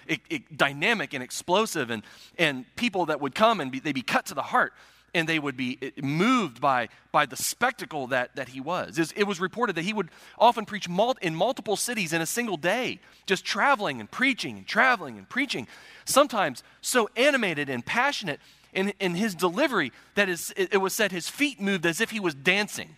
dynamic 0.53 1.13
and 1.13 1.23
explosive 1.23 1.89
and, 1.89 2.03
and 2.37 2.65
people 2.75 3.05
that 3.05 3.21
would 3.21 3.33
come 3.33 3.61
and 3.61 3.71
be, 3.71 3.79
they'd 3.79 3.95
be 3.95 4.01
cut 4.01 4.25
to 4.25 4.33
the 4.33 4.41
heart 4.41 4.73
and 5.15 5.29
they 5.29 5.39
would 5.39 5.55
be 5.57 5.79
eh, 5.81 5.91
moved 6.03 6.61
by, 6.61 6.89
by 7.11 7.25
the 7.25 7.37
spectacle 7.37 8.07
that, 8.07 8.35
that 8.35 8.49
he 8.49 8.59
was. 8.59 8.99
It, 9.15 9.25
was 9.25 9.39
reported 9.39 9.77
that 9.77 9.83
he 9.83 9.93
would 9.93 10.09
often 10.37 10.65
preach 10.65 10.87
in 11.21 11.35
multiple 11.35 11.77
cities 11.77 12.13
in 12.13 12.21
a 12.21 12.25
single 12.25 12.57
day, 12.57 12.99
just 13.25 13.45
traveling 13.45 13.99
and 13.99 14.11
preaching 14.11 14.57
and 14.57 14.67
traveling 14.67 15.17
and 15.17 15.27
preaching. 15.27 15.67
Sometimes 16.03 16.63
so 16.81 17.09
animated 17.15 17.69
and 17.69 17.83
passionate 17.83 18.39
in, 18.73 18.93
in 18.99 19.15
his 19.15 19.33
delivery 19.33 19.93
that 20.15 20.27
his, 20.27 20.53
it 20.57 20.81
was 20.81 20.93
said 20.93 21.11
his 21.11 21.29
feet 21.29 21.61
moved 21.61 21.85
as 21.85 22.01
if 22.01 22.11
he 22.11 22.19
was 22.19 22.35
dancing. 22.35 22.89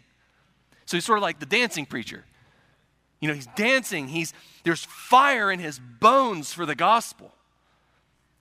So 0.85 0.97
he's 0.97 1.05
sort 1.05 1.19
of 1.19 1.21
like 1.21 1.39
the 1.39 1.45
dancing 1.45 1.85
preacher. 1.85 2.25
You 3.19 3.27
know, 3.27 3.35
he's 3.35 3.47
dancing, 3.55 4.07
he's, 4.07 4.33
there's 4.63 4.83
fire 4.85 5.51
in 5.51 5.59
his 5.59 5.79
bones 5.79 6.51
for 6.51 6.65
the 6.65 6.75
gospel. 6.75 7.33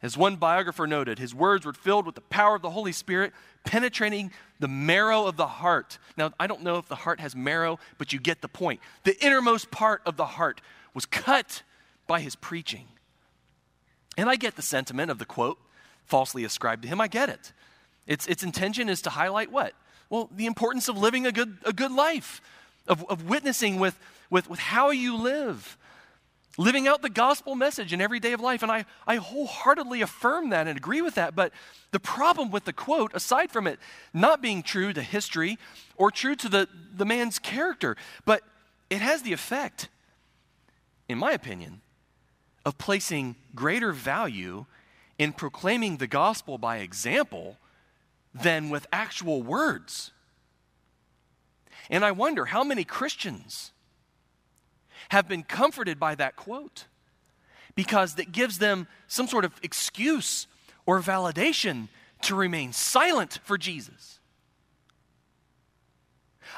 As 0.02 0.16
one 0.16 0.36
biographer 0.36 0.86
noted, 0.86 1.18
his 1.18 1.34
words 1.34 1.64
were 1.64 1.72
filled 1.72 2.06
with 2.06 2.14
the 2.14 2.20
power 2.20 2.54
of 2.54 2.62
the 2.62 2.70
Holy 2.70 2.92
Spirit, 2.92 3.32
penetrating 3.64 4.30
the 4.60 4.68
marrow 4.68 5.24
of 5.24 5.36
the 5.36 5.46
heart. 5.46 5.98
Now, 6.16 6.32
I 6.38 6.46
don't 6.46 6.62
know 6.62 6.76
if 6.76 6.86
the 6.86 6.96
heart 6.96 7.18
has 7.20 7.34
marrow, 7.34 7.78
but 7.96 8.12
you 8.12 8.20
get 8.20 8.42
the 8.42 8.48
point. 8.48 8.80
The 9.04 9.18
innermost 9.24 9.70
part 9.70 10.02
of 10.04 10.16
the 10.16 10.26
heart 10.26 10.60
was 10.92 11.06
cut 11.06 11.62
by 12.06 12.20
his 12.20 12.36
preaching. 12.36 12.86
And 14.18 14.28
I 14.28 14.36
get 14.36 14.56
the 14.56 14.62
sentiment 14.62 15.10
of 15.10 15.18
the 15.18 15.24
quote 15.24 15.58
falsely 16.04 16.44
ascribed 16.44 16.82
to 16.82 16.88
him. 16.88 17.00
I 17.00 17.08
get 17.08 17.28
it. 17.28 17.52
Its, 18.06 18.26
its 18.26 18.42
intention 18.42 18.88
is 18.88 19.02
to 19.02 19.10
highlight 19.10 19.50
what? 19.50 19.74
Well, 20.08 20.30
the 20.34 20.46
importance 20.46 20.88
of 20.88 20.96
living 20.96 21.26
a 21.26 21.32
good, 21.32 21.58
a 21.64 21.72
good 21.72 21.90
life, 21.90 22.40
of, 22.86 23.04
of 23.10 23.28
witnessing 23.28 23.78
with, 23.78 23.98
with, 24.30 24.48
with 24.48 24.60
how 24.60 24.90
you 24.90 25.16
live, 25.16 25.76
living 26.56 26.88
out 26.88 27.02
the 27.02 27.10
gospel 27.10 27.54
message 27.54 27.92
in 27.92 28.00
every 28.00 28.20
day 28.20 28.32
of 28.32 28.40
life. 28.40 28.62
And 28.62 28.72
I, 28.72 28.84
I 29.06 29.16
wholeheartedly 29.16 30.00
affirm 30.00 30.50
that 30.50 30.66
and 30.66 30.76
agree 30.76 31.02
with 31.02 31.14
that. 31.16 31.34
But 31.34 31.52
the 31.90 32.00
problem 32.00 32.50
with 32.50 32.64
the 32.64 32.72
quote, 32.72 33.12
aside 33.14 33.50
from 33.50 33.66
it 33.66 33.78
not 34.14 34.40
being 34.40 34.62
true 34.62 34.92
to 34.92 35.02
history 35.02 35.58
or 35.96 36.10
true 36.10 36.36
to 36.36 36.48
the, 36.48 36.68
the 36.94 37.04
man's 37.04 37.38
character, 37.38 37.96
but 38.24 38.42
it 38.88 39.00
has 39.00 39.22
the 39.22 39.32
effect, 39.32 39.88
in 41.08 41.18
my 41.18 41.32
opinion, 41.32 41.80
of 42.64 42.78
placing 42.78 43.36
greater 43.54 43.92
value 43.92 44.66
in 45.18 45.32
proclaiming 45.32 45.96
the 45.96 46.06
gospel 46.06 46.58
by 46.58 46.78
example 46.78 47.56
than 48.34 48.68
with 48.68 48.86
actual 48.92 49.42
words. 49.42 50.12
And 51.88 52.04
I 52.04 52.10
wonder 52.10 52.46
how 52.46 52.64
many 52.64 52.84
Christians 52.84 53.72
have 55.10 55.28
been 55.28 55.42
comforted 55.42 55.98
by 55.98 56.14
that 56.14 56.36
quote 56.36 56.86
because 57.74 58.14
that 58.14 58.32
gives 58.32 58.58
them 58.58 58.86
some 59.06 59.28
sort 59.28 59.44
of 59.44 59.52
excuse 59.62 60.46
or 60.86 61.00
validation 61.00 61.88
to 62.22 62.34
remain 62.34 62.72
silent 62.72 63.38
for 63.44 63.58
Jesus. 63.58 64.18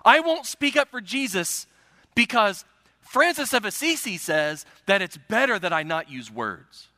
I 0.05 0.21
won't 0.21 0.47
speak 0.47 0.77
up 0.77 0.89
for 0.91 1.01
Jesus 1.01 1.67
because 2.15 2.65
Francis 3.01 3.53
of 3.53 3.65
Assisi 3.65 4.17
says 4.17 4.65
that 4.87 5.03
it's 5.03 5.17
better 5.17 5.59
that 5.59 5.73
I 5.73 5.83
not 5.83 6.11
use 6.11 6.31
words 6.31 6.89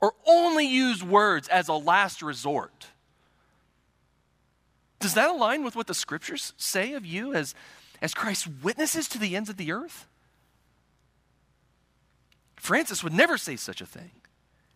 or 0.00 0.14
only 0.26 0.66
use 0.66 1.02
words 1.02 1.48
as 1.48 1.68
a 1.68 1.74
last 1.74 2.22
resort. 2.22 2.88
Does 5.00 5.14
that 5.14 5.30
align 5.30 5.64
with 5.64 5.76
what 5.76 5.86
the 5.86 5.94
scriptures 5.94 6.52
say 6.56 6.92
of 6.92 7.06
you 7.06 7.32
as, 7.32 7.54
as 8.00 8.12
Christ's 8.12 8.48
witnesses 8.62 9.08
to 9.08 9.18
the 9.18 9.34
ends 9.36 9.48
of 9.48 9.56
the 9.56 9.72
earth? 9.72 10.06
Francis 12.62 13.02
would 13.02 13.12
never 13.12 13.36
say 13.36 13.56
such 13.56 13.80
a 13.80 13.86
thing, 13.86 14.12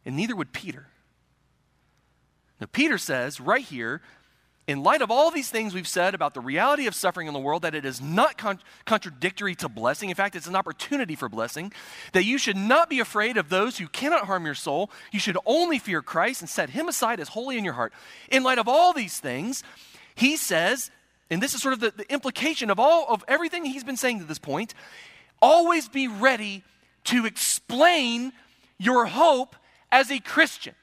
and 0.04 0.16
neither 0.16 0.34
would 0.34 0.52
Peter. 0.52 0.88
Now, 2.60 2.66
Peter 2.72 2.98
says 2.98 3.40
right 3.40 3.62
here, 3.62 4.02
in 4.66 4.82
light 4.82 5.02
of 5.02 5.12
all 5.12 5.30
these 5.30 5.50
things 5.50 5.72
we've 5.72 5.86
said 5.86 6.12
about 6.12 6.34
the 6.34 6.40
reality 6.40 6.88
of 6.88 6.96
suffering 6.96 7.28
in 7.28 7.32
the 7.32 7.38
world, 7.38 7.62
that 7.62 7.76
it 7.76 7.84
is 7.84 8.00
not 8.00 8.36
con- 8.36 8.58
contradictory 8.86 9.54
to 9.54 9.68
blessing. 9.68 10.08
In 10.08 10.16
fact, 10.16 10.34
it's 10.34 10.48
an 10.48 10.56
opportunity 10.56 11.14
for 11.14 11.28
blessing. 11.28 11.72
That 12.10 12.24
you 12.24 12.38
should 12.38 12.56
not 12.56 12.90
be 12.90 12.98
afraid 12.98 13.36
of 13.36 13.50
those 13.50 13.78
who 13.78 13.86
cannot 13.86 14.26
harm 14.26 14.46
your 14.46 14.56
soul. 14.56 14.90
You 15.12 15.20
should 15.20 15.38
only 15.46 15.78
fear 15.78 16.02
Christ 16.02 16.40
and 16.40 16.50
set 16.50 16.70
him 16.70 16.88
aside 16.88 17.20
as 17.20 17.28
holy 17.28 17.56
in 17.56 17.62
your 17.62 17.74
heart. 17.74 17.92
In 18.32 18.42
light 18.42 18.58
of 18.58 18.66
all 18.66 18.94
these 18.94 19.20
things, 19.20 19.62
he 20.16 20.36
says, 20.36 20.90
and 21.30 21.40
this 21.40 21.54
is 21.54 21.62
sort 21.62 21.74
of 21.74 21.78
the, 21.78 21.92
the 21.92 22.12
implication 22.12 22.68
of 22.68 22.80
all 22.80 23.06
of 23.08 23.22
everything 23.28 23.64
he's 23.64 23.84
been 23.84 23.96
saying 23.96 24.18
to 24.18 24.24
this 24.24 24.40
point, 24.40 24.74
always 25.40 25.88
be 25.88 26.08
ready 26.08 26.64
to 27.06 27.26
explain 27.26 28.32
your 28.78 29.06
hope 29.06 29.56
as 29.90 30.10
a 30.10 30.18
Christian. 30.18 30.74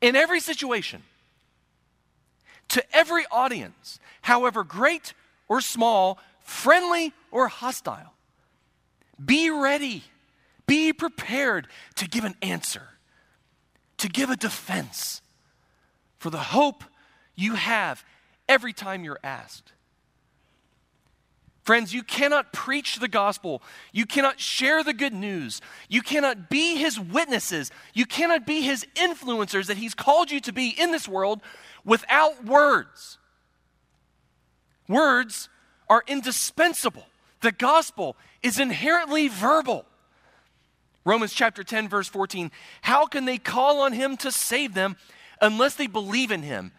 In 0.00 0.14
every 0.14 0.40
situation, 0.40 1.02
to 2.68 2.96
every 2.96 3.24
audience, 3.30 3.98
however 4.22 4.64
great 4.64 5.14
or 5.48 5.60
small, 5.60 6.18
friendly 6.40 7.12
or 7.30 7.48
hostile, 7.48 8.12
be 9.24 9.50
ready, 9.50 10.04
be 10.66 10.92
prepared 10.92 11.66
to 11.94 12.06
give 12.06 12.24
an 12.24 12.34
answer, 12.42 12.88
to 13.98 14.08
give 14.08 14.30
a 14.30 14.36
defense 14.36 15.22
for 16.18 16.28
the 16.30 16.38
hope 16.38 16.84
you 17.34 17.54
have 17.54 18.04
every 18.48 18.72
time 18.72 19.04
you're 19.04 19.20
asked. 19.24 19.72
Friends, 21.66 21.92
you 21.92 22.04
cannot 22.04 22.52
preach 22.52 23.00
the 23.00 23.08
gospel. 23.08 23.60
You 23.90 24.06
cannot 24.06 24.38
share 24.38 24.84
the 24.84 24.92
good 24.92 25.12
news. 25.12 25.60
You 25.88 26.00
cannot 26.00 26.48
be 26.48 26.76
his 26.76 26.98
witnesses. 26.98 27.72
You 27.92 28.06
cannot 28.06 28.46
be 28.46 28.60
his 28.60 28.86
influencers 28.94 29.66
that 29.66 29.76
he's 29.76 29.92
called 29.92 30.30
you 30.30 30.38
to 30.42 30.52
be 30.52 30.68
in 30.68 30.92
this 30.92 31.08
world 31.08 31.40
without 31.84 32.44
words. 32.44 33.18
Words 34.86 35.48
are 35.88 36.04
indispensable. 36.06 37.04
The 37.40 37.50
gospel 37.50 38.16
is 38.44 38.60
inherently 38.60 39.26
verbal. 39.26 39.86
Romans 41.04 41.32
chapter 41.32 41.64
10, 41.64 41.88
verse 41.88 42.06
14 42.06 42.52
How 42.82 43.06
can 43.06 43.24
they 43.24 43.38
call 43.38 43.80
on 43.80 43.92
him 43.92 44.16
to 44.18 44.30
save 44.30 44.74
them 44.74 44.96
unless 45.40 45.74
they 45.74 45.88
believe 45.88 46.30
in 46.30 46.44
him? 46.44 46.70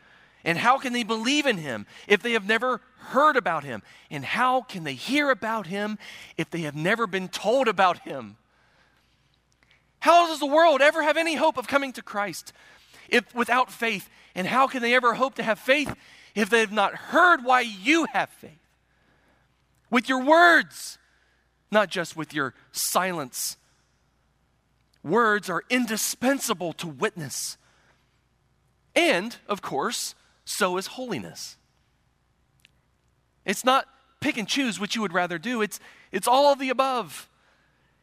And 0.47 0.57
how 0.57 0.77
can 0.77 0.93
they 0.93 1.03
believe 1.03 1.45
in 1.45 1.57
him 1.57 1.85
if 2.07 2.21
they 2.23 2.31
have 2.31 2.47
never 2.47 2.79
heard 2.99 3.35
about 3.35 3.65
him? 3.65 3.83
And 4.09 4.23
how 4.23 4.61
can 4.61 4.85
they 4.85 4.93
hear 4.93 5.29
about 5.29 5.67
him 5.67 5.99
if 6.37 6.49
they 6.49 6.61
have 6.61 6.75
never 6.75 7.05
been 7.05 7.27
told 7.27 7.67
about 7.67 7.99
him? 7.99 8.37
How 9.99 10.27
does 10.27 10.39
the 10.39 10.45
world 10.45 10.81
ever 10.81 11.03
have 11.03 11.17
any 11.17 11.35
hope 11.35 11.57
of 11.57 11.67
coming 11.67 11.91
to 11.91 12.01
Christ 12.01 12.53
if 13.09 13.35
without 13.35 13.69
faith? 13.69 14.09
And 14.35 14.47
how 14.47 14.67
can 14.67 14.81
they 14.81 14.95
ever 14.95 15.15
hope 15.15 15.35
to 15.35 15.43
have 15.43 15.59
faith 15.59 15.93
if 16.33 16.49
they 16.49 16.61
have 16.61 16.71
not 16.71 16.95
heard 16.95 17.43
why 17.43 17.59
you 17.59 18.05
have 18.13 18.29
faith? 18.29 18.51
With 19.89 20.07
your 20.07 20.23
words, 20.23 20.97
not 21.71 21.89
just 21.89 22.15
with 22.15 22.33
your 22.33 22.53
silence. 22.71 23.57
Words 25.03 25.49
are 25.49 25.63
indispensable 25.69 26.71
to 26.73 26.87
witness. 26.87 27.57
And, 28.95 29.35
of 29.49 29.61
course, 29.61 30.15
so 30.47 30.77
is 30.77 30.87
holiness. 30.87 31.57
It's 33.45 33.65
not 33.65 33.85
pick 34.19 34.37
and 34.37 34.47
choose 34.47 34.79
what 34.79 34.95
you 34.95 35.01
would 35.01 35.13
rather 35.13 35.37
do, 35.37 35.61
it's, 35.61 35.79
it's 36.11 36.27
all 36.27 36.51
of 36.51 36.59
the 36.59 36.69
above. 36.69 37.29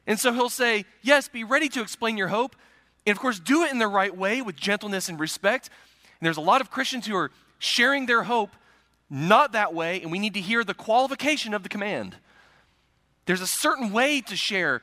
And 0.07 0.21
so 0.21 0.33
he'll 0.33 0.51
say, 0.51 0.85
Yes, 1.03 1.29
be 1.29 1.45
ready 1.45 1.69
to 1.71 1.81
explain 1.81 2.17
your 2.19 2.29
hope. 2.29 2.55
And 3.07 3.17
of 3.17 3.21
course, 3.21 3.41
do 3.41 3.65
it 3.65 3.73
in 3.73 3.79
the 3.79 3.89
right 3.89 4.15
way 4.15 4.43
with 4.43 4.57
gentleness 4.57 5.09
and 5.09 5.19
respect. 5.19 5.71
And 6.21 6.27
there's 6.27 6.37
a 6.37 6.43
lot 6.43 6.61
of 6.61 6.71
Christians 6.71 7.07
who 7.07 7.17
are 7.17 7.31
sharing 7.59 8.07
their 8.07 8.23
hope 8.23 8.51
not 9.11 9.53
that 9.53 9.75
way, 9.75 10.01
and 10.01 10.11
we 10.11 10.19
need 10.19 10.35
to 10.35 10.41
hear 10.41 10.65
the 10.65 10.75
qualification 10.75 11.55
of 11.55 11.63
the 11.63 11.69
command. 11.69 12.17
There's 13.27 13.43
a 13.43 13.47
certain 13.47 13.93
way 13.93 14.21
to 14.23 14.37
share 14.37 14.83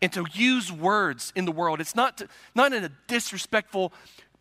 and 0.00 0.12
to 0.12 0.26
use 0.32 0.70
words 0.70 1.32
in 1.34 1.44
the 1.44 1.52
world. 1.52 1.80
It's 1.80 1.94
not, 1.94 2.18
to, 2.18 2.28
not 2.54 2.72
in 2.72 2.84
a 2.84 2.90
disrespectful, 3.08 3.92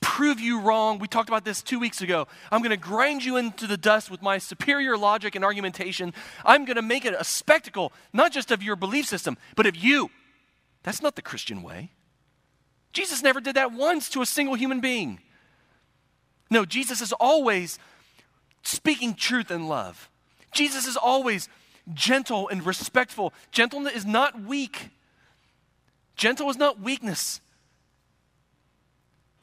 prove 0.03 0.39
you 0.39 0.59
wrong. 0.59 0.99
We 0.99 1.07
talked 1.07 1.29
about 1.29 1.45
this 1.45 1.63
two 1.63 1.79
weeks 1.79 2.01
ago. 2.01 2.27
I'm 2.51 2.61
going 2.61 2.71
to 2.71 2.77
grind 2.77 3.23
you 3.23 3.37
into 3.37 3.65
the 3.65 3.77
dust 3.77 4.11
with 4.11 4.21
my 4.21 4.37
superior 4.37 4.97
logic 4.97 5.33
and 5.33 5.45
argumentation. 5.45 6.13
I'm 6.45 6.65
going 6.65 6.75
to 6.75 6.81
make 6.81 7.05
it 7.05 7.15
a 7.17 7.23
spectacle, 7.23 7.93
not 8.11 8.33
just 8.33 8.51
of 8.51 8.61
your 8.61 8.75
belief 8.75 9.07
system, 9.07 9.37
but 9.55 9.65
of 9.65 9.75
you. 9.77 10.11
That's 10.83 11.01
not 11.01 11.15
the 11.15 11.21
Christian 11.21 11.63
way. 11.63 11.91
Jesus 12.91 13.23
never 13.23 13.39
did 13.39 13.55
that 13.55 13.71
once 13.71 14.09
to 14.09 14.21
a 14.21 14.25
single 14.25 14.55
human 14.55 14.81
being. 14.81 15.19
No, 16.51 16.65
Jesus 16.65 17.01
is 17.01 17.13
always 17.13 17.79
speaking 18.61 19.15
truth 19.15 19.49
and 19.49 19.69
love. 19.69 20.09
Jesus 20.51 20.85
is 20.85 20.97
always 20.97 21.47
gentle 21.93 22.49
and 22.49 22.65
respectful. 22.65 23.33
Gentleness 23.51 23.93
is 23.93 24.05
not 24.05 24.41
weak. 24.41 24.89
Gentle 26.15 26.49
is 26.49 26.57
not 26.57 26.79
weakness. 26.79 27.39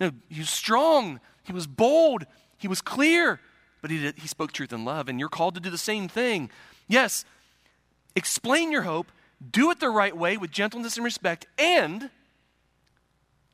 No, 0.01 0.11
he 0.29 0.41
was 0.41 0.51
strong, 0.51 1.21
he 1.43 1.53
was 1.53 1.67
bold, 1.67 2.25
he 2.57 2.67
was 2.67 2.81
clear, 2.81 3.39
but 3.83 3.91
he, 3.91 4.01
did, 4.01 4.19
he 4.19 4.27
spoke 4.27 4.51
truth 4.51 4.73
and 4.73 4.85
love, 4.85 5.09
and 5.09 5.21
you're 5.21 5.29
called 5.29 5.55
to 5.55 5.61
do 5.61 5.71
the 5.71 5.79
same 5.79 6.09
thing. 6.09 6.51
Yes, 6.89 7.25
explain 8.17 8.73
your 8.73 8.83
hope, 8.83 9.13
do 9.51 9.71
it 9.71 9.79
the 9.79 9.91
right 9.91 10.17
way 10.17 10.37
with 10.37 10.51
gentleness 10.51 10.97
and 10.97 11.05
respect, 11.05 11.47
and 11.59 12.11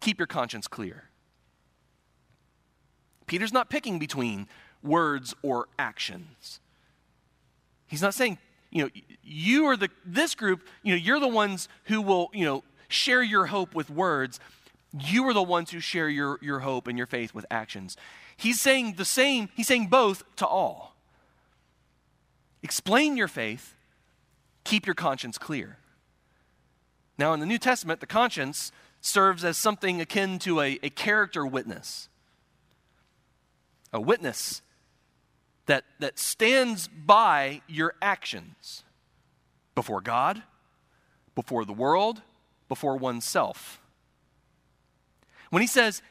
keep 0.00 0.18
your 0.18 0.26
conscience 0.26 0.68
clear. 0.68 1.10
Peter's 3.26 3.52
not 3.52 3.68
picking 3.68 3.98
between 3.98 4.46
words 4.82 5.34
or 5.42 5.66
actions. 5.78 6.60
He's 7.88 8.02
not 8.02 8.14
saying, 8.14 8.38
you 8.70 8.84
know, 8.84 8.90
you 9.22 9.66
are 9.66 9.76
the 9.76 9.88
this 10.04 10.34
group, 10.34 10.62
you 10.82 10.92
know, 10.92 10.98
you're 10.98 11.20
the 11.20 11.28
ones 11.28 11.68
who 11.84 12.00
will, 12.00 12.30
you 12.32 12.44
know, 12.44 12.62
share 12.88 13.22
your 13.22 13.46
hope 13.46 13.74
with 13.74 13.90
words. 13.90 14.38
You 14.98 15.28
are 15.28 15.34
the 15.34 15.42
ones 15.42 15.70
who 15.70 15.80
share 15.80 16.08
your, 16.08 16.38
your 16.40 16.60
hope 16.60 16.86
and 16.86 16.96
your 16.96 17.06
faith 17.06 17.34
with 17.34 17.44
actions. 17.50 17.96
He's 18.36 18.60
saying 18.60 18.94
the 18.96 19.04
same, 19.04 19.48
he's 19.54 19.66
saying 19.66 19.88
both 19.88 20.24
to 20.36 20.46
all. 20.46 20.96
Explain 22.62 23.16
your 23.16 23.28
faith, 23.28 23.74
keep 24.64 24.86
your 24.86 24.94
conscience 24.94 25.38
clear. 25.38 25.78
Now, 27.18 27.32
in 27.32 27.40
the 27.40 27.46
New 27.46 27.58
Testament, 27.58 28.00
the 28.00 28.06
conscience 28.06 28.72
serves 29.00 29.44
as 29.44 29.56
something 29.56 30.00
akin 30.00 30.38
to 30.40 30.60
a, 30.60 30.78
a 30.82 30.90
character 30.90 31.46
witness. 31.46 32.08
A 33.92 34.00
witness 34.00 34.62
that, 35.66 35.84
that 36.00 36.18
stands 36.18 36.88
by 36.88 37.62
your 37.66 37.94
actions 38.02 38.84
before 39.74 40.00
God, 40.00 40.42
before 41.34 41.64
the 41.64 41.72
world, 41.72 42.22
before 42.68 42.96
oneself. 42.96 43.80
When 45.50 45.62
he 45.62 45.66
says, 45.66 46.02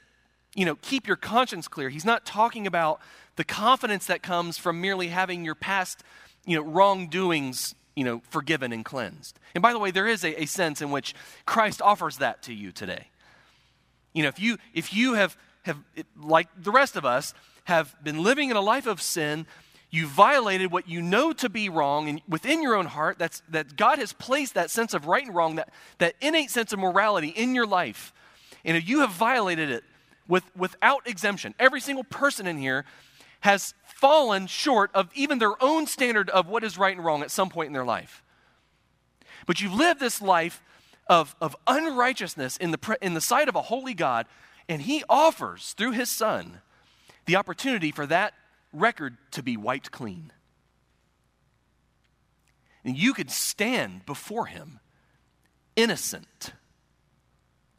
you 0.55 0.65
know, 0.65 0.75
keep 0.81 1.07
your 1.07 1.17
conscience 1.17 1.67
clear, 1.67 1.89
he's 1.89 2.05
not 2.05 2.25
talking 2.25 2.65
about 2.65 3.01
the 3.35 3.43
confidence 3.43 4.05
that 4.07 4.23
comes 4.23 4.57
from 4.57 4.79
merely 4.79 5.07
having 5.07 5.43
your 5.43 5.55
past, 5.55 6.03
you 6.45 6.55
know, 6.55 6.63
wrongdoings, 6.63 7.75
you 7.95 8.03
know, 8.03 8.21
forgiven 8.29 8.71
and 8.71 8.85
cleansed. 8.85 9.39
And 9.53 9.61
by 9.61 9.73
the 9.73 9.79
way, 9.79 9.91
there 9.91 10.07
is 10.07 10.23
a, 10.23 10.43
a 10.43 10.45
sense 10.45 10.81
in 10.81 10.91
which 10.91 11.13
Christ 11.45 11.81
offers 11.81 12.17
that 12.17 12.41
to 12.43 12.53
you 12.53 12.71
today. 12.71 13.07
You 14.13 14.23
know, 14.23 14.29
if 14.29 14.39
you 14.39 14.57
if 14.73 14.93
you 14.93 15.13
have 15.13 15.37
have 15.63 15.77
like 16.17 16.47
the 16.57 16.71
rest 16.71 16.95
of 16.95 17.05
us 17.05 17.33
have 17.65 17.95
been 18.03 18.23
living 18.23 18.49
in 18.49 18.55
a 18.55 18.61
life 18.61 18.87
of 18.87 19.01
sin, 19.01 19.45
you 19.89 20.07
violated 20.07 20.71
what 20.71 20.87
you 20.87 21.01
know 21.01 21.33
to 21.33 21.49
be 21.49 21.69
wrong 21.69 22.07
and 22.07 22.21
within 22.27 22.61
your 22.61 22.75
own 22.75 22.85
heart 22.85 23.17
that's 23.17 23.41
that 23.49 23.77
god 23.77 23.97
has 23.97 24.11
placed 24.11 24.53
that 24.53 24.69
sense 24.69 24.93
of 24.93 25.07
right 25.07 25.25
and 25.25 25.33
wrong 25.33 25.55
that, 25.55 25.69
that 25.99 26.15
innate 26.19 26.49
sense 26.49 26.73
of 26.73 26.79
morality 26.79 27.29
in 27.29 27.55
your 27.55 27.65
life 27.65 28.13
and 28.65 28.87
you 28.87 28.99
have 29.01 29.11
violated 29.11 29.69
it 29.69 29.83
with, 30.27 30.43
without 30.55 31.07
exemption 31.07 31.53
every 31.59 31.79
single 31.79 32.03
person 32.03 32.47
in 32.47 32.57
here 32.57 32.85
has 33.41 33.73
fallen 33.85 34.47
short 34.47 34.89
of 34.93 35.09
even 35.13 35.39
their 35.39 35.61
own 35.63 35.85
standard 35.87 36.29
of 36.31 36.47
what 36.47 36.63
is 36.63 36.77
right 36.77 36.95
and 36.95 37.05
wrong 37.05 37.21
at 37.21 37.31
some 37.31 37.49
point 37.49 37.67
in 37.67 37.73
their 37.73 37.85
life 37.85 38.23
but 39.45 39.61
you've 39.61 39.73
lived 39.73 39.99
this 39.99 40.21
life 40.21 40.61
of, 41.07 41.35
of 41.39 41.55
unrighteousness 41.67 42.57
in 42.57 42.71
the, 42.71 42.97
in 43.01 43.13
the 43.13 43.21
sight 43.21 43.47
of 43.47 43.55
a 43.55 43.61
holy 43.61 43.93
god 43.93 44.25
and 44.67 44.81
he 44.81 45.03
offers 45.09 45.73
through 45.73 45.91
his 45.91 46.09
son 46.09 46.61
the 47.25 47.35
opportunity 47.35 47.91
for 47.91 48.05
that 48.05 48.33
record 48.73 49.17
to 49.31 49.43
be 49.43 49.57
wiped 49.57 49.91
clean. 49.91 50.31
And 52.83 52.97
you 52.97 53.13
could 53.13 53.31
stand 53.31 54.05
before 54.05 54.45
him 54.45 54.79
innocent 55.75 56.53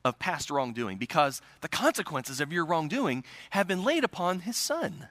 of 0.06 0.18
past 0.18 0.50
wrongdoing 0.50 0.98
because 0.98 1.40
the 1.60 1.68
consequences 1.68 2.40
of 2.40 2.52
your 2.52 2.64
wrongdoing 2.64 3.24
have 3.50 3.66
been 3.66 3.84
laid 3.84 4.04
upon 4.04 4.40
his 4.40 4.56
son. 4.56 5.08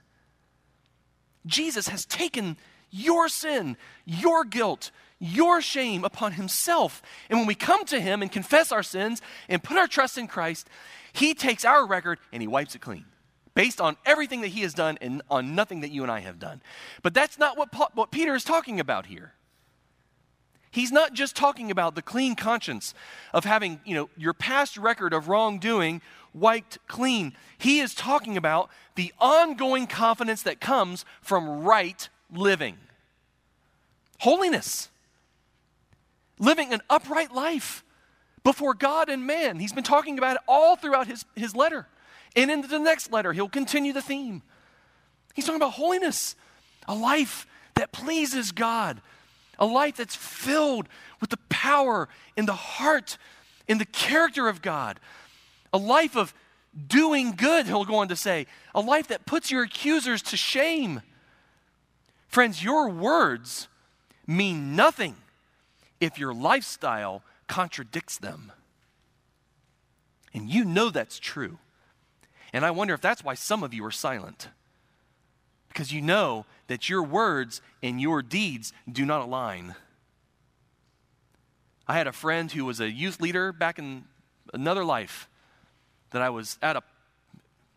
Jesus 1.46 1.90
has 1.90 2.06
taken 2.06 2.58
your 2.90 3.28
sin, 3.30 3.78
your 4.06 4.44
guilt, 4.44 4.92
your 5.20 5.62
shame 5.62 6.04
upon 6.04 6.34
himself. 6.34 7.02
And 7.30 7.40
when 7.40 7.48
we 7.48 7.56
come 7.56 7.86
to 7.86 8.00
him 8.00 8.22
and 8.22 8.32
confess 8.32 8.72
our 8.72 8.84
sins 8.84 9.22
and 9.48 9.64
put 9.64 9.78
our 9.78 9.88
trust 9.88 10.18
in 10.18 10.28
Christ, 10.28 10.68
he 11.14 11.34
takes 11.34 11.66
our 11.66 11.86
record 11.86 12.20
and 12.32 12.42
he 12.42 12.48
wipes 12.48 12.76
it 12.76 12.82
clean 12.82 13.06
based 13.54 13.80
on 13.80 13.96
everything 14.06 14.42
that 14.42 14.50
he 14.50 14.62
has 14.62 14.74
done 14.74 14.98
and 15.02 15.22
on 15.30 15.56
nothing 15.56 15.82
that 15.82 15.92
you 15.92 16.04
and 16.04 16.12
I 16.12 16.20
have 16.20 16.40
done. 16.40 16.62
But 17.02 17.14
that's 17.14 17.40
not 17.40 17.58
what, 17.58 17.72
Paul, 17.72 17.90
what 17.94 18.12
Peter 18.12 18.36
is 18.36 18.44
talking 18.44 18.80
about 18.80 19.06
here. 19.06 19.34
He's 20.76 20.92
not 20.92 21.14
just 21.14 21.38
talking 21.38 21.72
about 21.72 21.96
the 21.96 22.02
clean 22.02 22.36
conscience 22.36 22.94
of 23.34 23.46
having, 23.46 23.80
you 23.86 23.96
know, 23.96 24.10
your 24.18 24.34
past 24.34 24.76
record 24.76 25.14
of 25.14 25.30
wrongdoing 25.30 26.02
wiped 26.34 26.80
clean. 26.86 27.34
He 27.58 27.80
is 27.80 27.96
talking 27.96 28.36
about 28.36 28.70
the 28.96 29.14
ongoing 29.18 29.88
confidence 29.88 30.42
that 30.42 30.60
comes 30.60 31.06
from 31.22 31.64
right 31.64 32.10
living. 32.30 32.76
Holiness. 34.20 34.90
Living 36.40 36.74
an 36.74 36.82
upright 36.90 37.34
life 37.34 37.86
before 38.44 38.74
God 38.74 39.08
and 39.08 39.26
man. 39.26 39.60
He's 39.60 39.72
been 39.72 39.82
talking 39.82 40.18
about 40.18 40.36
it 40.36 40.42
all 40.46 40.76
throughout 40.76 41.08
his, 41.08 41.24
his 41.38 41.56
letter. 41.56 41.88
And 42.36 42.52
in 42.52 42.64
the 42.64 42.80
next 42.80 43.14
letter, 43.14 43.32
he'll 43.32 43.48
continue 43.48 43.94
the 43.94 44.02
theme. 44.02 44.42
He's 45.34 45.46
talking 45.46 45.62
about 45.62 45.72
holiness, 45.72 46.36
a 46.86 46.96
life 46.96 47.48
that 47.76 47.94
pleases 47.94 48.52
God, 48.52 49.02
a 49.60 49.66
life 49.66 49.98
that's 49.98 50.16
filled 50.16 50.88
with 51.22 51.30
the 51.30 51.40
power 51.50 52.08
in 52.36 52.46
the 52.46 52.54
heart, 52.54 53.18
in 53.68 53.78
the 53.78 53.86
character 53.86 54.48
of 54.48 54.62
God, 54.62 55.00
a 55.74 55.78
life 55.78 56.16
of 56.16 56.34
doing 56.88 57.32
good, 57.32 57.66
he'll 57.66 57.86
go 57.86 57.96
on 57.96 58.08
to 58.10 58.16
say, 58.16 58.48
a 58.74 58.82
life 58.82 59.08
that 59.08 59.26
puts 59.26 59.50
your 59.52 59.64
accusers 59.64 60.22
to 60.22 60.38
shame. 60.38 61.02
Friends, 62.28 62.64
your 62.64 62.90
words 62.90 63.68
mean 64.28 64.76
nothing 64.76 65.16
if 66.00 66.20
your 66.20 66.34
lifestyle 66.34 67.22
contradicts 67.48 68.18
them. 68.18 68.52
And 70.34 70.50
you 70.50 70.66
know 70.66 70.90
that's 70.90 71.18
true. 71.18 71.60
And 72.52 72.66
I 72.66 72.72
wonder 72.72 72.94
if 72.94 73.02
that's 73.02 73.24
why 73.24 73.36
some 73.36 73.64
of 73.64 73.74
you 73.74 73.86
are 73.86 73.92
silent. 73.92 74.50
Because 75.76 75.92
you 75.92 76.02
know 76.02 76.46
that 76.68 76.88
your 76.88 77.04
words 77.04 77.62
and 77.84 78.00
your 78.00 78.22
deeds 78.22 78.72
do 78.90 79.06
not 79.06 79.20
align. 79.20 79.76
I 81.86 81.98
had 81.98 82.08
a 82.08 82.14
friend 82.14 82.50
who 82.50 82.64
was 82.64 82.80
a 82.80 82.90
youth 82.90 83.20
leader 83.20 83.52
back 83.52 83.78
in 83.78 84.06
another 84.54 84.86
life 84.86 85.28
that 86.12 86.22
I 86.22 86.30
was 86.30 86.58
at 86.62 86.78
a, 86.78 86.84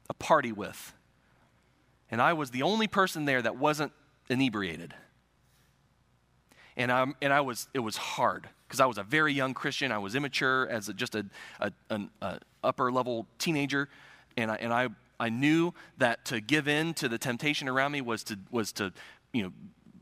a 0.09 0.15
party 0.15 0.53
with. 0.53 0.95
And 2.09 2.23
I 2.23 2.35
was 2.35 2.53
the 2.53 2.63
only 2.63 2.87
person 2.87 3.25
there 3.25 3.43
that 3.43 3.57
wasn't 3.57 3.91
inebriated. 4.31 4.95
And, 6.77 6.93
I, 6.93 7.05
and 7.21 7.33
I 7.33 7.41
was, 7.41 7.67
it 7.75 7.81
was 7.81 7.97
hard 7.97 8.49
because 8.69 8.79
I 8.79 8.87
was 8.87 8.99
a 8.99 9.03
very 9.03 9.33
young 9.33 9.55
Christian. 9.55 9.91
I 9.91 9.99
was 9.99 10.15
immature 10.15 10.69
as 10.69 10.89
a, 10.89 10.95
just 10.95 11.17
a, 11.17 11.27
a, 11.59 11.73
an 11.91 12.11
a 12.23 12.39
upper 12.63 12.93
level 12.93 13.27
teenager 13.41 13.89
and 14.37 14.53
I, 14.53 14.57
and 14.57 14.73
I, 14.73 14.89
I 15.21 15.29
knew 15.29 15.75
that 15.99 16.25
to 16.27 16.41
give 16.41 16.69
in 16.69 16.95
to 16.95 17.09
the 17.09 17.19
temptation 17.19 17.69
around 17.69 17.93
me 17.93 18.01
was 18.01 18.23
to, 18.25 18.39
was 18.51 18.73
to 18.73 18.93
you 19.33 19.43
know, 19.43 19.53